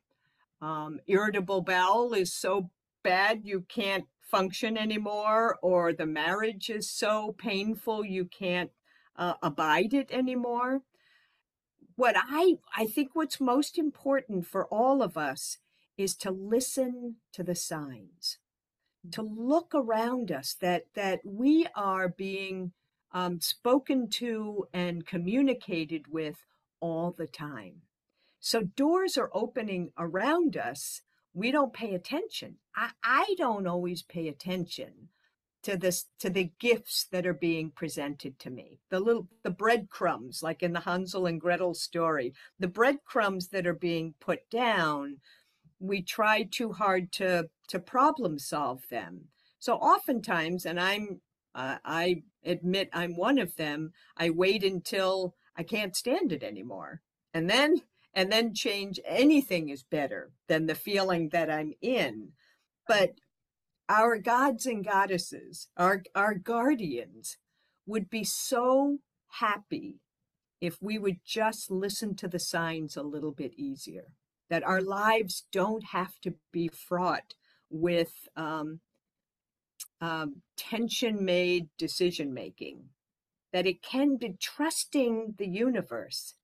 um, 0.61 0.99
irritable 1.07 1.63
bowel 1.63 2.13
is 2.13 2.35
so 2.35 2.71
bad 3.05 3.43
you 3.45 3.65
can't 3.69 4.05
function 4.31 4.77
anymore 4.77 5.57
or 5.63 5.93
the 5.93 6.07
marriage 6.07 6.71
is 6.71 6.91
so 6.91 7.35
painful 7.39 8.05
you 8.05 8.25
can't 8.25 8.71
uh, 9.17 9.35
abide 9.43 9.95
it 9.95 10.11
anymore 10.11 10.83
what 11.99 12.15
I 12.17 12.59
I 12.77 12.87
think 12.87 13.11
what's 13.15 13.41
most 13.41 13.77
important 13.77 14.47
for 14.47 14.67
all 14.67 15.03
of 15.03 15.17
us 15.17 15.59
is 15.97 16.15
to 16.19 16.31
listen 16.31 17.17
to 17.33 17.43
the 17.43 17.57
signs, 17.57 18.39
to 19.11 19.21
look 19.23 19.75
around 19.75 20.31
us 20.31 20.55
that 20.61 20.85
that 20.95 21.19
we 21.25 21.67
are 21.75 22.09
being 22.09 22.71
um, 23.13 23.41
spoken 23.41 24.09
to 24.11 24.69
and 24.73 25.07
communicated 25.07 26.07
with 26.09 26.37
all 26.79 27.11
the 27.11 27.27
time. 27.27 27.83
So 28.39 28.63
doors 28.63 29.19
are 29.19 29.31
opening 29.35 29.91
around 29.99 30.57
us. 30.57 31.03
We 31.39 31.53
don't 31.53 31.73
pay 31.73 31.95
attention. 31.95 32.57
I, 32.75 32.91
I 33.05 33.35
don't 33.39 33.69
always 33.69 34.03
pay 34.03 34.27
attention 34.27 35.09
to 35.63 35.77
this 35.77 36.07
to 36.19 36.31
the 36.31 36.51
gifts 36.59 37.07
that 37.13 37.27
are 37.27 37.35
being 37.35 37.71
presented 37.71 38.41
to 38.41 38.51
me. 38.51 38.81
The 38.91 38.99
little 38.99 39.29
the 39.45 39.51
breadcrumbs 39.51 40.43
like 40.43 40.65
in 40.65 40.73
the 40.73 40.81
hansel 40.81 41.27
and 41.27 41.41
gretel 41.41 41.75
story 41.75 42.33
the 42.59 42.67
breadcrumbs 42.67 43.49
that 43.49 43.69
are 43.69 43.75
being 43.75 44.15
put 44.21 44.51
down 44.51 45.19
we 45.79 46.03
try 46.03 46.43
too 46.43 46.73
hard 46.73 47.13
to 47.13 47.49
to 47.69 47.79
problem 47.79 48.41
solve 48.41 48.83
them. 48.91 49.27
So 49.61 49.75
oftentimes 49.77 50.67
and 50.67 50.81
i'm 50.81 51.21
uh, 51.55 51.77
i 51.85 52.23
admit 52.45 52.91
i'm 52.93 53.17
one 53.17 53.39
of 53.39 53.55
them 53.55 53.93
i 54.17 54.31
wait 54.31 54.65
until 54.65 55.37
i 55.57 55.63
can't 55.63 55.95
stand 55.95 56.33
it 56.33 56.43
anymore. 56.43 57.01
And 57.33 57.49
then 57.49 57.83
and 58.15 58.33
then 58.33 58.55
change 58.55 58.99
anything 59.05 59.69
is 59.69 59.83
better 59.83 60.33
than 60.49 60.67
the 60.67 60.75
feeling 60.75 61.29
that 61.31 61.51
i'm 61.51 61.73
in 61.81 62.29
but 62.87 63.13
our 63.89 64.19
gods 64.19 64.67
and 64.67 64.85
goddesses, 64.85 65.69
our, 65.77 66.03
our 66.15 66.35
guardians, 66.35 67.39
would 67.87 68.11
be 68.11 68.25
so 68.25 68.99
happy 69.29 70.01
if 70.61 70.77
we 70.83 70.99
would 70.99 71.19
just 71.25 71.71
listen 71.71 72.15
to 72.17 72.29
the 72.29 72.39
signs 72.39 72.97
a 72.97 73.03
little 73.03 73.33
bit 73.33 73.55
easier, 73.57 74.13
that 74.51 74.65
our 74.65 74.83
lives 74.83 75.47
don't 75.53 75.85
have 75.85 76.21
to 76.21 76.35
be 76.53 76.69
fraught 76.69 77.35
with 77.71 78.13
um, 78.37 78.81
um, 80.01 80.43
tension 80.57 81.25
made 81.25 81.69
decision 81.79 82.35
making, 82.35 82.85
that 83.53 83.67
it 83.67 83.83
can 83.83 84.17
be 84.17 84.35
trusting 84.41 85.35
the 85.39 85.49
universe. 85.49 86.35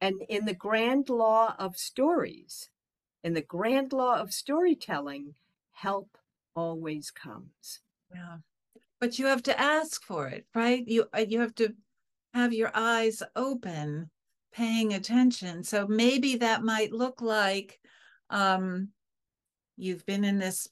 And 0.00 0.22
in 0.28 0.44
the 0.44 0.54
grand 0.54 1.08
law 1.08 1.54
of 1.58 1.76
stories, 1.76 2.68
in 3.24 3.34
the 3.34 3.42
grand 3.42 3.92
law 3.92 4.20
of 4.20 4.32
storytelling, 4.32 5.34
help 5.72 6.18
always 6.54 7.10
comes. 7.10 7.80
Yeah. 8.14 8.38
But 9.00 9.18
you 9.18 9.26
have 9.26 9.42
to 9.44 9.60
ask 9.60 10.02
for 10.02 10.28
it, 10.28 10.46
right? 10.54 10.86
You 10.86 11.06
uh, 11.14 11.24
you 11.28 11.40
have 11.40 11.54
to 11.56 11.74
have 12.34 12.52
your 12.52 12.70
eyes 12.74 13.22
open, 13.34 14.10
paying 14.52 14.94
attention. 14.94 15.64
So 15.64 15.86
maybe 15.86 16.36
that 16.36 16.62
might 16.62 16.92
look 16.92 17.20
like 17.20 17.78
um 18.30 18.88
you've 19.76 20.04
been 20.06 20.24
in 20.24 20.38
this 20.38 20.68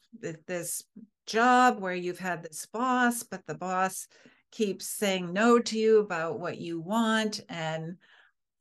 this 0.47 0.83
job 1.27 1.81
where 1.81 1.95
you've 1.95 2.19
had 2.19 2.43
this 2.43 2.67
boss, 2.67 3.23
but 3.23 3.47
the 3.47 3.55
boss 3.55 4.09
keeps 4.51 4.87
saying 4.87 5.33
no 5.33 5.59
to 5.59 5.79
you 5.79 5.99
about 5.99 6.39
what 6.39 6.59
you 6.59 6.81
want 6.81 7.41
and 7.49 7.97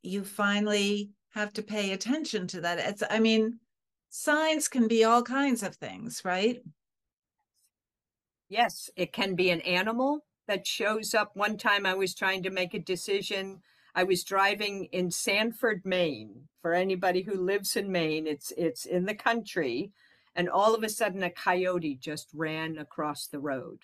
you 0.04 0.24
finally 0.24 1.10
have 1.32 1.54
to 1.54 1.64
pay 1.64 1.92
attention 1.92 2.46
to 2.48 2.62
that. 2.62 2.78
It's 2.78 3.04
I 3.10 3.20
mean, 3.20 3.60
signs 4.10 4.68
can 4.68 4.88
be 4.88 5.04
all 5.04 5.24
kinds 5.24 5.64
of 5.64 5.76
things, 5.76 6.22
right? 6.24 6.62
Yes, 8.50 8.90
it 8.96 9.14
can 9.14 9.34
be 9.34 9.50
an 9.50 9.62
animal 9.62 10.26
that 10.48 10.68
shows 10.68 11.14
up. 11.16 11.32
One 11.34 11.58
time 11.58 11.86
I 11.86 11.96
was 11.96 12.14
trying 12.14 12.44
to 12.44 12.52
make 12.52 12.74
a 12.74 12.80
decision. 12.80 13.62
I 13.96 14.04
was 14.04 14.24
driving 14.24 14.86
in 14.92 15.10
Sanford, 15.10 15.82
Maine. 15.86 16.50
For 16.62 16.74
anybody 16.74 17.24
who 17.24 17.36
lives 17.36 17.76
in 17.76 17.92
Maine, 17.92 18.28
it's 18.28 18.52
it's 18.58 18.86
in 18.86 19.06
the 19.06 19.16
country, 19.16 19.92
and 20.36 20.50
all 20.50 20.76
of 20.76 20.84
a 20.84 20.90
sudden 20.90 21.24
a 21.24 21.30
coyote 21.30 21.96
just 21.96 22.30
ran 22.34 22.78
across 22.78 23.28
the 23.28 23.40
road. 23.40 23.80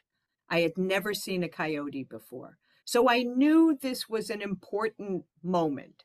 I 0.49 0.61
had 0.61 0.77
never 0.77 1.13
seen 1.13 1.43
a 1.43 1.49
coyote 1.49 2.03
before. 2.03 2.57
So 2.85 3.09
I 3.09 3.21
knew 3.23 3.77
this 3.79 4.09
was 4.09 4.29
an 4.29 4.41
important 4.41 5.25
moment 5.43 6.03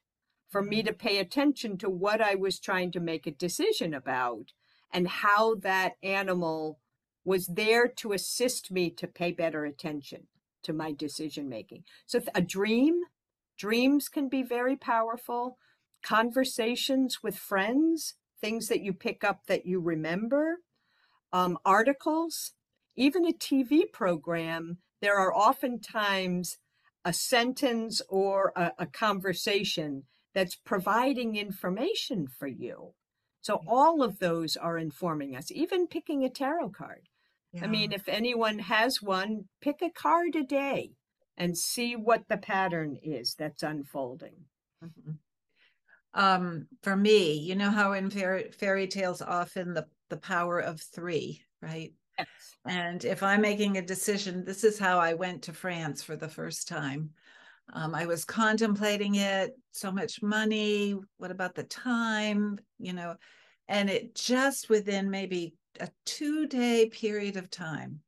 for 0.55 0.63
me 0.63 0.85
to 0.85 0.93
pay 0.93 1.19
attention 1.19 1.77
to 1.77 1.91
what 1.91 2.21
I 2.21 2.37
was 2.37 2.61
trying 2.61 2.93
to 2.93 3.01
make 3.01 3.27
a 3.27 3.33
decision 3.33 3.93
about 3.93 4.53
and 4.93 5.09
how 5.09 5.57
that 5.57 5.95
animal 6.01 6.79
was 7.25 7.49
there 7.49 7.89
to 7.89 8.13
assist 8.13 8.71
me 8.71 8.89
to 8.91 9.09
pay 9.09 9.33
better 9.33 9.65
attention 9.65 10.29
to 10.63 10.73
my 10.73 10.93
decision 10.93 11.49
making. 11.49 11.83
So 12.07 12.21
a 12.37 12.41
dream, 12.41 13.01
dreams 13.59 14.09
can 14.09 14.29
be 14.29 14.45
very 14.45 14.77
powerful. 14.77 15.59
Conversations 16.05 17.21
with 17.21 17.37
friends, 17.37 18.15
things 18.41 18.69
that 18.69 18.81
you 18.81 18.93
pick 18.93 19.25
up 19.25 19.47
that 19.49 19.67
you 19.67 19.81
remember, 19.81 20.59
um, 21.33 21.59
articles, 21.65 22.53
even 22.95 23.27
a 23.27 23.33
TV 23.33 23.91
program. 23.93 24.79
There 25.03 25.19
are 25.19 25.35
oftentimes 25.35 26.59
a 27.05 27.13
sentence 27.13 28.01
or 28.09 28.53
a, 28.55 28.71
a 28.79 28.87
conversation 28.87 30.05
that's 30.35 30.57
providing 30.57 31.37
information 31.37 32.27
for 32.27 32.47
you. 32.47 32.93
So 33.41 33.63
all 33.67 34.03
of 34.03 34.19
those 34.19 34.57
are 34.57 34.79
informing 34.79 35.37
us, 35.37 35.51
even 35.51 35.87
picking 35.87 36.25
a 36.25 36.31
tarot 36.31 36.71
card. 36.71 37.09
Yeah. 37.53 37.65
I 37.65 37.67
mean, 37.69 37.93
if 37.93 38.09
anyone 38.09 38.59
has 38.59 39.03
one, 39.03 39.45
pick 39.61 39.83
a 39.83 39.91
card 39.91 40.35
a 40.35 40.43
day 40.43 40.93
and 41.37 41.57
see 41.57 41.95
what 41.95 42.29
the 42.29 42.37
pattern 42.37 42.97
is 43.03 43.35
that's 43.35 43.63
unfolding. 43.63 44.35
Mm-hmm. 44.83 45.13
Um, 46.15 46.69
for 46.83 46.97
me, 46.97 47.35
you 47.35 47.55
know 47.57 47.71
how 47.71 47.93
in 47.93 48.09
fairy, 48.09 48.51
fairy 48.53 48.87
tales 48.87 49.21
often 49.21 49.75
the 49.75 49.87
the 50.11 50.17
power 50.17 50.61
of 50.61 50.81
three, 50.81 51.43
right? 51.61 51.93
Yes. 52.19 52.29
And 52.67 53.05
if 53.05 53.23
I'm 53.23 53.41
making 53.41 53.77
a 53.77 53.83
decision, 53.83 54.45
this 54.45 54.65
is 54.65 54.79
how 54.79 54.99
I 54.99 55.15
went 55.15 55.43
to 55.43 55.53
France 55.53 56.03
for 56.03 56.15
the 56.15 56.29
first 56.29 56.69
time. 56.69 57.11
Um, 57.73 57.95
I 57.95 58.07
was 58.07 58.25
contemplating 58.25 59.17
it, 59.17 59.57
so 59.73 59.91
much 59.91 60.23
money. 60.23 60.95
What 61.17 61.31
about 61.31 61.55
the 61.55 61.65
time? 61.65 62.59
You 62.79 62.93
know, 62.93 63.17
and 63.69 63.89
it 63.89 64.15
just 64.15 64.69
within 64.69 65.11
maybe 65.11 65.55
a 65.81 65.89
two 66.05 66.47
day 66.47 66.89
period 66.91 67.37
of 67.37 67.51
time, 67.51 68.01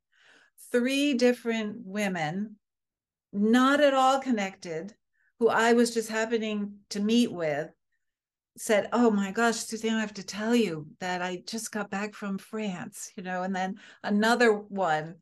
three 0.71 1.13
different 1.15 1.77
women, 1.83 2.57
not 3.33 3.81
at 3.81 3.93
all 3.93 4.19
connected, 4.19 4.93
who 5.39 5.49
I 5.49 5.73
was 5.73 5.93
just 5.93 6.09
happening 6.09 6.75
to 6.91 6.99
meet 6.99 7.31
with, 7.31 7.69
said, 8.57 8.89
Oh 8.91 9.11
my 9.11 9.31
gosh, 9.31 9.57
Suzanne, 9.57 9.95
I 9.95 10.01
have 10.01 10.13
to 10.15 10.23
tell 10.23 10.55
you 10.55 10.87
that 10.99 11.21
I 11.21 11.43
just 11.47 11.71
got 11.71 11.89
back 11.89 12.13
from 12.13 12.37
France, 12.37 13.11
you 13.15 13.23
know, 13.23 13.43
and 13.43 13.55
then 13.55 13.75
another 14.03 14.53
one 14.53 15.15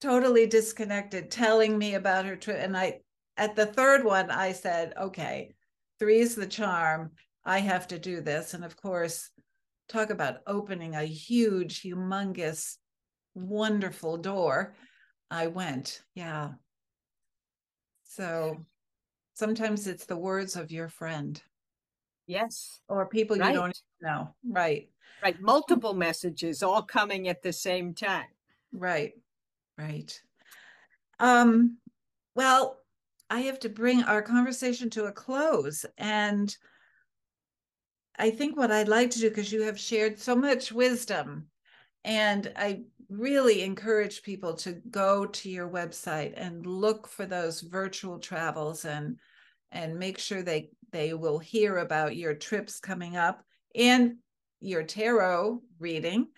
totally 0.00 0.46
disconnected 0.46 1.30
telling 1.30 1.76
me 1.76 1.94
about 1.94 2.24
her 2.24 2.36
trip. 2.36 2.58
And 2.58 2.76
I, 2.76 3.00
at 3.40 3.56
the 3.56 3.66
third 3.66 4.04
one, 4.04 4.30
I 4.30 4.52
said, 4.52 4.92
Okay, 5.00 5.54
three's 5.98 6.34
the 6.34 6.46
charm. 6.46 7.10
I 7.44 7.58
have 7.58 7.88
to 7.88 7.98
do 7.98 8.20
this. 8.20 8.52
And 8.52 8.64
of 8.64 8.76
course, 8.76 9.30
talk 9.88 10.10
about 10.10 10.42
opening 10.46 10.94
a 10.94 11.04
huge, 11.04 11.82
humongous, 11.82 12.76
wonderful 13.34 14.18
door. 14.18 14.74
I 15.30 15.46
went. 15.46 16.02
Yeah. 16.14 16.50
So 18.04 18.58
sometimes 19.32 19.86
it's 19.86 20.04
the 20.04 20.18
words 20.18 20.54
of 20.54 20.70
your 20.70 20.88
friend. 20.88 21.40
Yes. 22.26 22.80
Or 22.88 23.06
people 23.06 23.38
right. 23.38 23.54
you 23.54 23.58
don't 23.58 23.78
know. 24.02 24.34
Right. 24.46 24.90
Right. 25.22 25.40
Multiple 25.40 25.94
messages 25.94 26.62
all 26.62 26.82
coming 26.82 27.28
at 27.28 27.42
the 27.42 27.54
same 27.54 27.94
time. 27.94 28.28
Right. 28.70 29.14
Right. 29.78 30.20
Um, 31.18 31.78
well, 32.34 32.79
I 33.30 33.40
have 33.42 33.60
to 33.60 33.68
bring 33.68 34.02
our 34.02 34.22
conversation 34.22 34.90
to 34.90 35.04
a 35.04 35.12
close. 35.12 35.86
And 35.96 36.54
I 38.18 38.30
think 38.30 38.56
what 38.56 38.72
I'd 38.72 38.88
like 38.88 39.10
to 39.12 39.20
do, 39.20 39.28
because 39.28 39.52
you 39.52 39.62
have 39.62 39.78
shared 39.78 40.18
so 40.18 40.34
much 40.34 40.72
wisdom, 40.72 41.46
and 42.04 42.52
I 42.56 42.82
really 43.08 43.62
encourage 43.62 44.22
people 44.22 44.54
to 44.54 44.72
go 44.90 45.26
to 45.26 45.48
your 45.48 45.68
website 45.68 46.34
and 46.36 46.66
look 46.66 47.06
for 47.06 47.24
those 47.24 47.60
virtual 47.60 48.18
travels 48.18 48.84
and 48.84 49.18
and 49.72 49.98
make 49.98 50.18
sure 50.18 50.42
they 50.42 50.70
they 50.90 51.14
will 51.14 51.38
hear 51.38 51.78
about 51.78 52.16
your 52.16 52.34
trips 52.34 52.80
coming 52.80 53.16
up 53.16 53.44
and 53.74 54.16
your 54.60 54.82
tarot 54.82 55.62
reading. 55.78 56.28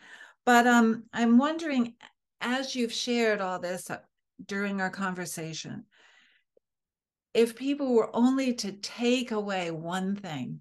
But 0.44 0.66
um, 0.66 1.04
I'm 1.12 1.38
wondering, 1.38 1.94
as 2.40 2.76
you've 2.76 2.92
shared 2.92 3.40
all 3.40 3.58
this 3.58 3.90
uh, 3.90 3.98
during 4.46 4.80
our 4.80 4.90
conversation, 4.90 5.84
if 7.34 7.56
people 7.56 7.94
were 7.94 8.14
only 8.14 8.54
to 8.54 8.72
take 8.72 9.30
away 9.30 9.70
one 9.70 10.16
thing 10.16 10.60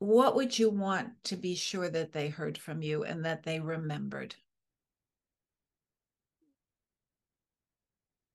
what 0.00 0.34
would 0.36 0.58
you 0.58 0.70
want 0.70 1.22
to 1.24 1.36
be 1.36 1.54
sure 1.54 1.88
that 1.88 2.12
they 2.12 2.28
heard 2.28 2.56
from 2.58 2.82
you 2.82 3.04
and 3.04 3.24
that 3.24 3.42
they 3.42 3.60
remembered? 3.60 4.36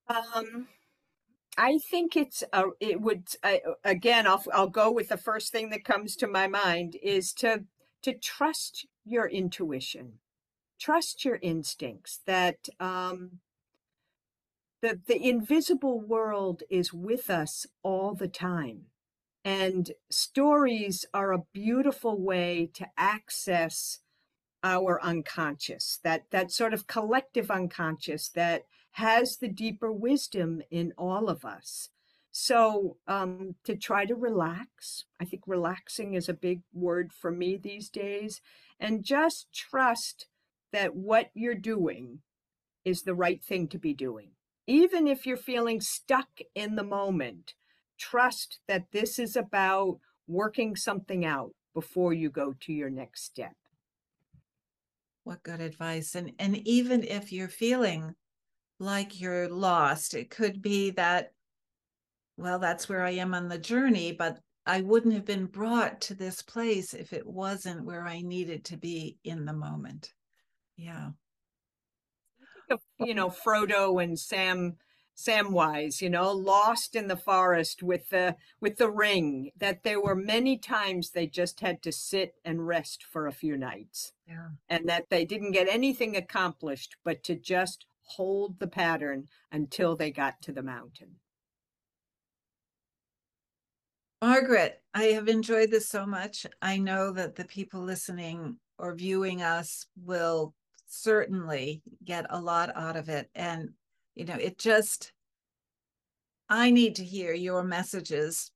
Um, 0.07 0.67
I 1.57 1.79
think 1.79 2.17
it's 2.17 2.43
a, 2.53 2.65
it 2.79 3.01
would 3.01 3.27
I, 3.43 3.61
again 3.83 4.27
I'll 4.27 4.43
I'll 4.53 4.69
go 4.69 4.91
with 4.91 5.09
the 5.09 5.17
first 5.17 5.51
thing 5.51 5.69
that 5.69 5.85
comes 5.85 6.15
to 6.17 6.27
my 6.27 6.47
mind 6.47 6.97
is 7.01 7.33
to 7.35 7.65
to 8.03 8.13
trust 8.13 8.85
your 9.05 9.27
intuition, 9.27 10.19
trust 10.79 11.25
your 11.25 11.39
instincts 11.41 12.21
that 12.25 12.69
um, 12.79 13.39
the 14.83 14.99
the 15.07 15.29
invisible 15.29 16.01
world 16.01 16.61
is 16.69 16.93
with 16.93 17.29
us 17.29 17.65
all 17.83 18.13
the 18.13 18.27
time, 18.27 18.87
and 19.45 19.91
stories 20.09 21.05
are 21.13 21.31
a 21.31 21.45
beautiful 21.53 22.21
way 22.21 22.69
to 22.73 22.87
access 22.97 23.99
our 24.61 25.01
unconscious 25.01 25.99
that 26.03 26.25
that 26.31 26.51
sort 26.51 26.73
of 26.73 26.85
collective 26.87 27.49
unconscious 27.49 28.27
that 28.29 28.65
has 28.91 29.37
the 29.37 29.47
deeper 29.47 29.91
wisdom 29.91 30.61
in 30.69 30.93
all 30.97 31.29
of 31.29 31.45
us. 31.45 31.89
So, 32.33 32.97
um, 33.07 33.55
to 33.63 33.77
try 33.77 34.05
to 34.05 34.15
relax, 34.15 35.05
I 35.19 35.23
think 35.23 35.43
relaxing 35.47 36.13
is 36.13 36.27
a 36.27 36.33
big 36.33 36.61
word 36.73 37.13
for 37.13 37.31
me 37.31 37.55
these 37.55 37.89
days, 37.89 38.41
and 38.81 39.05
just 39.05 39.53
trust 39.53 40.27
that 40.73 40.93
what 40.93 41.29
you're 41.33 41.55
doing 41.55 42.19
is 42.83 43.03
the 43.03 43.15
right 43.15 43.41
thing 43.41 43.69
to 43.69 43.77
be 43.79 43.93
doing. 43.93 44.31
Even 44.67 45.07
if 45.07 45.25
you're 45.25 45.37
feeling 45.37 45.81
stuck 45.81 46.29
in 46.55 46.75
the 46.75 46.83
moment, 46.83 47.53
trust 47.97 48.59
that 48.67 48.91
this 48.91 49.19
is 49.19 49.35
about 49.35 49.99
working 50.27 50.75
something 50.75 51.25
out 51.25 51.51
before 51.73 52.13
you 52.13 52.29
go 52.29 52.53
to 52.61 52.73
your 52.73 52.89
next 52.89 53.25
step. 53.25 53.55
What 55.23 55.43
good 55.43 55.61
advice. 55.61 56.15
And 56.15 56.33
and 56.39 56.57
even 56.67 57.03
if 57.03 57.31
you're 57.31 57.47
feeling 57.47 58.15
like 58.83 59.19
you're 59.19 59.49
lost. 59.49 60.13
It 60.13 60.29
could 60.29 60.61
be 60.61 60.91
that, 60.91 61.31
well, 62.37 62.59
that's 62.59 62.89
where 62.89 63.03
I 63.03 63.11
am 63.11 63.33
on 63.33 63.47
the 63.47 63.57
journey, 63.57 64.11
but 64.11 64.39
I 64.65 64.81
wouldn't 64.81 65.13
have 65.13 65.25
been 65.25 65.45
brought 65.45 66.01
to 66.01 66.15
this 66.15 66.41
place 66.41 66.93
if 66.93 67.13
it 67.13 67.25
wasn't 67.25 67.85
where 67.85 68.05
I 68.05 68.21
needed 68.21 68.65
to 68.65 68.77
be 68.77 69.17
in 69.23 69.45
the 69.45 69.53
moment. 69.53 70.13
Yeah. 70.77 71.09
You 72.99 73.13
know, 73.13 73.29
Frodo 73.29 74.01
and 74.03 74.17
Sam 74.17 74.77
Samwise, 75.15 76.01
you 76.01 76.09
know, 76.09 76.31
lost 76.31 76.95
in 76.95 77.07
the 77.07 77.15
forest 77.15 77.83
with 77.83 78.09
the 78.09 78.35
with 78.59 78.77
the 78.77 78.89
ring, 78.89 79.51
that 79.57 79.83
there 79.83 80.01
were 80.01 80.15
many 80.15 80.57
times 80.57 81.11
they 81.11 81.27
just 81.27 81.59
had 81.59 81.83
to 81.83 81.91
sit 81.91 82.35
and 82.43 82.67
rest 82.67 83.03
for 83.03 83.27
a 83.27 83.31
few 83.31 83.55
nights. 83.55 84.13
Yeah. 84.27 84.49
And 84.69 84.89
that 84.89 85.09
they 85.09 85.25
didn't 85.25 85.51
get 85.51 85.67
anything 85.69 86.15
accomplished, 86.15 86.95
but 87.03 87.23
to 87.25 87.35
just 87.35 87.85
hold 88.03 88.59
the 88.59 88.67
pattern 88.67 89.27
until 89.51 89.95
they 89.95 90.11
got 90.11 90.41
to 90.41 90.51
the 90.51 90.63
mountain. 90.63 91.15
Margaret, 94.21 94.81
I 94.93 95.03
have 95.05 95.27
enjoyed 95.27 95.69
this 95.69 95.89
so 95.89 96.05
much. 96.05 96.45
I 96.61 96.77
know 96.77 97.11
that 97.11 97.35
the 97.35 97.43
people 97.43 97.81
listening 97.81 98.57
or 98.77 98.95
viewing 98.95 99.41
us 99.41 99.85
will 99.97 100.55
certainly 100.93 101.81
get 102.03 102.25
a 102.29 102.39
lot 102.39 102.75
out 102.75 102.95
of 102.95 103.09
it. 103.09 103.29
And, 103.35 103.69
you 104.15 104.25
know, 104.25 104.35
it 104.35 104.57
just, 104.57 105.11
I 106.49 106.71
need 106.71 106.95
to 106.95 107.03
hear 107.03 107.33
your 107.33 107.63
messages 107.63 108.51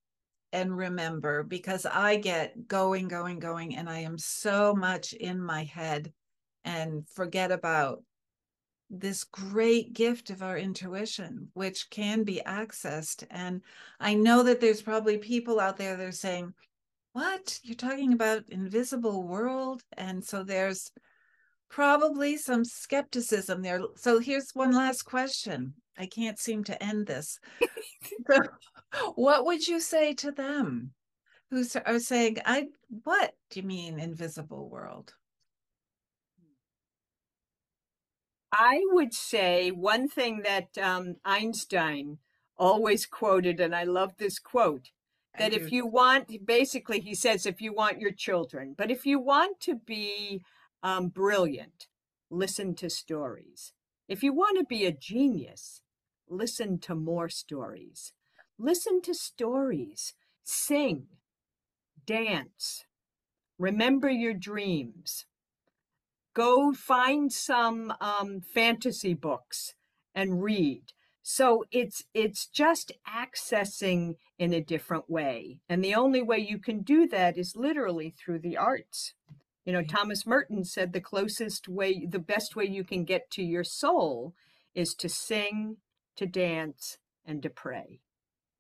and 0.54 0.76
remember 0.76 1.44
because 1.44 1.86
I 1.86 2.18
get 2.18 2.68
going, 2.68 3.08
going, 3.08 3.40
going, 3.40 3.76
and 3.76 3.90
I 3.90 4.00
am 4.00 4.18
so 4.18 4.74
much 4.74 5.14
in 5.14 5.42
my 5.42 5.64
head 5.64 6.14
and 6.64 7.08
forget 7.10 7.52
about 7.52 8.04
this 8.90 9.26
great 9.26 9.94
gift 9.94 10.30
of 10.30 10.42
our 10.42 10.58
intuition, 10.58 11.50
which 11.54 11.90
can 11.90 12.24
be 12.24 12.42
accessed. 12.46 13.26
And 13.30 13.62
I 14.00 14.14
know 14.14 14.44
that 14.44 14.62
there's 14.62 14.82
probably 14.82 15.18
people 15.18 15.60
out 15.60 15.78
there 15.78 15.98
that 15.98 16.08
are 16.08 16.12
saying, 16.12 16.54
What? 17.12 17.60
You're 17.64 17.76
talking 17.76 18.14
about 18.14 18.46
invisible 18.50 19.24
world? 19.24 19.82
And 19.98 20.24
so 20.24 20.44
there's 20.44 20.92
probably 21.70 22.38
some 22.38 22.64
skepticism 22.64 23.62
there. 23.62 23.82
So 23.96 24.20
here's 24.20 24.52
one 24.54 24.74
last 24.74 25.04
question. 25.04 25.74
I 25.98 26.06
can't 26.06 26.40
seem 26.40 26.64
to 26.66 26.84
end 26.84 27.08
this. 27.08 27.40
so, 28.30 28.42
what 29.16 29.46
would 29.46 29.68
you 29.68 29.80
say 29.80 30.14
to 30.16 30.32
them 30.32 30.92
who 31.50 31.64
are 31.86 32.00
saying, 32.00 32.38
I 32.46 32.68
what 33.04 33.34
do 33.50 33.60
you 33.60 33.66
mean 33.66 34.00
invisible 34.00 34.70
world? 34.70 35.14
I 38.52 38.82
would 38.92 39.14
say 39.14 39.72
one 39.72 40.08
thing 40.08 40.44
that 40.44 40.78
um, 40.78 41.18
Einstein 41.26 42.18
always 42.58 43.06
quoted, 43.06 43.60
and 43.60 43.76
I 43.76 43.84
love 43.84 44.14
this 44.18 44.40
quote 44.40 44.90
that 45.38 45.54
if 45.54 45.72
you 45.72 45.86
want, 45.86 46.46
basically, 46.46 47.00
he 47.00 47.14
says, 47.14 47.46
if 47.46 47.62
you 47.62 47.72
want 47.72 48.00
your 48.00 48.12
children, 48.12 48.74
but 48.76 48.90
if 48.90 49.06
you 49.06 49.20
want 49.20 49.60
to 49.60 49.76
be 49.76 50.42
um, 50.84 51.10
brilliant, 51.10 51.88
listen 52.30 52.76
to 52.76 52.90
stories. 52.90 53.74
If 54.08 54.24
you 54.24 54.34
want 54.34 54.58
to 54.58 54.66
be 54.66 54.86
a 54.86 54.92
genius, 54.92 55.82
listen 56.30 56.80
to 56.80 56.96
more 56.96 57.30
stories. 57.30 58.14
Listen 58.58 59.02
to 59.04 59.14
stories, 59.14 60.14
sing, 60.44 61.08
dance, 62.06 62.86
remember 63.60 64.10
your 64.10 64.34
dreams, 64.34 65.26
go 66.34 66.74
find 66.74 67.32
some 67.32 67.94
um, 68.00 68.42
fantasy 68.42 69.14
books 69.14 69.74
and 70.16 70.42
read. 70.42 70.84
So 71.22 71.66
it's 71.72 72.04
it's 72.14 72.48
just 72.48 72.92
accessing 73.08 74.16
in 74.40 74.54
a 74.54 74.62
different 74.62 75.10
way 75.10 75.60
and 75.68 75.84
the 75.84 75.94
only 75.94 76.22
way 76.22 76.38
you 76.38 76.58
can 76.58 76.84
do 76.84 77.06
that 77.08 77.38
is 77.38 77.56
literally 77.56 78.12
through 78.12 78.40
the 78.40 78.56
arts 78.56 79.14
you 79.68 79.74
know 79.74 79.84
thomas 79.84 80.26
merton 80.26 80.64
said 80.64 80.92
the 80.92 81.02
closest 81.02 81.68
way 81.68 82.08
the 82.10 82.18
best 82.18 82.56
way 82.56 82.66
you 82.66 82.84
can 82.84 83.04
get 83.04 83.30
to 83.30 83.44
your 83.44 83.64
soul 83.64 84.34
is 84.74 84.96
to 84.96 85.08
sing 85.08 85.78
to 86.16 86.26
dance 86.26 86.98
and 87.26 87.44
to 87.44 87.50
pray 87.50 88.00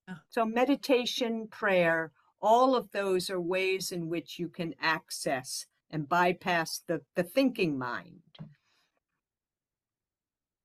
ah. 0.07 0.19
so 0.29 0.45
meditation 0.45 1.47
prayer 1.49 2.11
all 2.41 2.75
of 2.75 2.91
those 2.91 3.29
are 3.29 3.41
ways 3.41 3.91
in 3.91 4.09
which 4.09 4.37
you 4.37 4.47
can 4.47 4.75
access 4.81 5.65
and 5.89 6.09
bypass 6.09 6.81
the, 6.87 7.01
the 7.15 7.23
thinking 7.23 7.77
mind. 7.77 8.21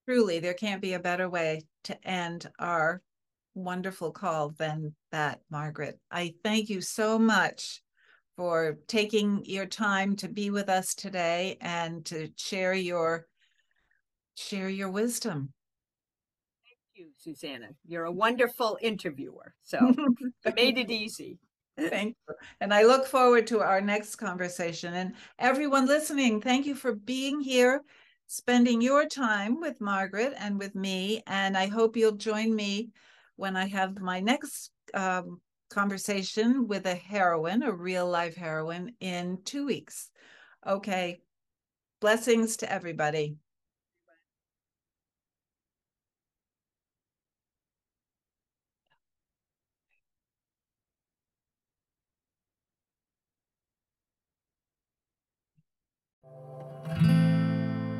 Truly, 0.06 0.40
there 0.40 0.54
can't 0.54 0.82
be 0.82 0.94
a 0.94 0.98
better 0.98 1.30
way 1.30 1.62
to 1.84 2.08
end 2.08 2.50
our 2.58 3.02
wonderful 3.54 4.10
call 4.10 4.50
than 4.50 4.94
that, 5.12 5.40
Margaret. 5.50 5.98
I 6.10 6.34
thank 6.42 6.68
you 6.68 6.80
so 6.80 7.18
much 7.18 7.82
for 8.36 8.78
taking 8.86 9.44
your 9.44 9.66
time 9.66 10.16
to 10.16 10.28
be 10.28 10.50
with 10.50 10.68
us 10.68 10.94
today 10.94 11.58
and 11.60 12.04
to 12.06 12.30
share 12.36 12.74
your 12.74 13.26
share 14.34 14.68
your 14.68 14.90
wisdom. 14.90 15.52
Thank 16.64 16.78
you, 16.94 17.12
Susanna. 17.16 17.68
You're 17.86 18.06
a 18.06 18.12
wonderful 18.12 18.78
interviewer. 18.80 19.54
So 19.62 19.94
I 20.46 20.52
made 20.56 20.78
it 20.78 20.90
easy. 20.90 21.38
Thank 21.78 22.16
you. 22.28 22.34
And 22.60 22.72
I 22.72 22.82
look 22.82 23.06
forward 23.06 23.46
to 23.48 23.60
our 23.60 23.80
next 23.80 24.16
conversation. 24.16 24.94
And 24.94 25.14
everyone 25.38 25.86
listening, 25.86 26.40
thank 26.40 26.66
you 26.66 26.74
for 26.74 26.94
being 26.94 27.40
here, 27.40 27.82
spending 28.26 28.80
your 28.80 29.06
time 29.06 29.60
with 29.60 29.80
Margaret 29.80 30.34
and 30.38 30.58
with 30.58 30.74
me. 30.74 31.22
And 31.26 31.56
I 31.56 31.66
hope 31.66 31.96
you'll 31.96 32.12
join 32.12 32.54
me 32.54 32.90
when 33.36 33.56
I 33.56 33.66
have 33.68 34.00
my 34.00 34.20
next 34.20 34.70
um, 34.94 35.40
conversation 35.72 36.68
with 36.68 36.86
a 36.86 36.94
heroine, 36.94 37.62
a 37.62 37.72
real 37.72 38.08
life 38.08 38.36
heroine, 38.36 38.94
in 39.00 39.38
two 39.44 39.66
weeks. 39.66 40.10
Okay. 40.66 41.20
Blessings 42.00 42.56
to 42.58 42.72
everybody. 42.72 43.36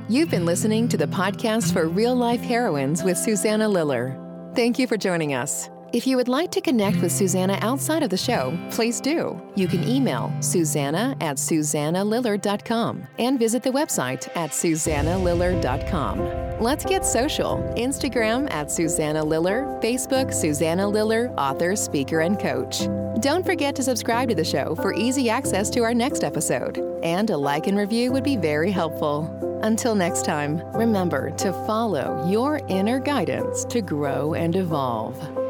You've 0.08 0.30
been 0.30 0.44
listening 0.44 0.88
to 0.88 0.98
the 0.98 1.06
podcast 1.06 1.72
for 1.72 1.88
real 1.88 2.14
life 2.14 2.42
heroines 2.42 3.02
with 3.02 3.16
Susanna 3.16 3.66
Liller. 3.66 4.18
Thank 4.54 4.78
you 4.78 4.86
for 4.86 4.98
joining 4.98 5.32
us. 5.32 5.70
If 5.92 6.06
you 6.06 6.16
would 6.16 6.28
like 6.28 6.50
to 6.52 6.62
connect 6.62 7.02
with 7.02 7.12
Susanna 7.12 7.58
outside 7.60 8.02
of 8.02 8.08
the 8.08 8.16
show, 8.16 8.58
please 8.70 8.98
do. 8.98 9.38
You 9.56 9.68
can 9.68 9.86
email 9.86 10.32
Susanna 10.40 11.14
at 11.20 11.36
SusannaLiller.com 11.36 13.06
and 13.18 13.38
visit 13.38 13.62
the 13.62 13.68
website 13.68 14.26
at 14.34 14.52
SusannaLiller.com. 14.52 16.62
Let's 16.62 16.86
get 16.86 17.04
social. 17.04 17.58
Instagram 17.76 18.50
at 18.50 18.70
Susanna 18.70 19.22
Liller, 19.22 19.78
Facebook 19.82 20.32
Susanna 20.32 20.88
Liller, 20.88 21.28
author, 21.36 21.76
speaker, 21.76 22.20
and 22.20 22.40
coach. 22.40 22.88
Don't 23.20 23.44
forget 23.44 23.76
to 23.76 23.82
subscribe 23.82 24.30
to 24.30 24.34
the 24.34 24.42
show 24.42 24.74
for 24.76 24.94
easy 24.94 25.28
access 25.28 25.68
to 25.70 25.80
our 25.80 25.92
next 25.92 26.24
episode. 26.24 26.78
And 27.02 27.28
a 27.28 27.36
like 27.36 27.66
and 27.66 27.76
review 27.76 28.12
would 28.12 28.24
be 28.24 28.38
very 28.38 28.70
helpful. 28.70 29.28
Until 29.62 29.94
next 29.94 30.24
time, 30.24 30.62
remember 30.72 31.32
to 31.32 31.52
follow 31.66 32.26
your 32.30 32.62
inner 32.68 32.98
guidance 32.98 33.66
to 33.66 33.82
grow 33.82 34.32
and 34.32 34.56
evolve. 34.56 35.41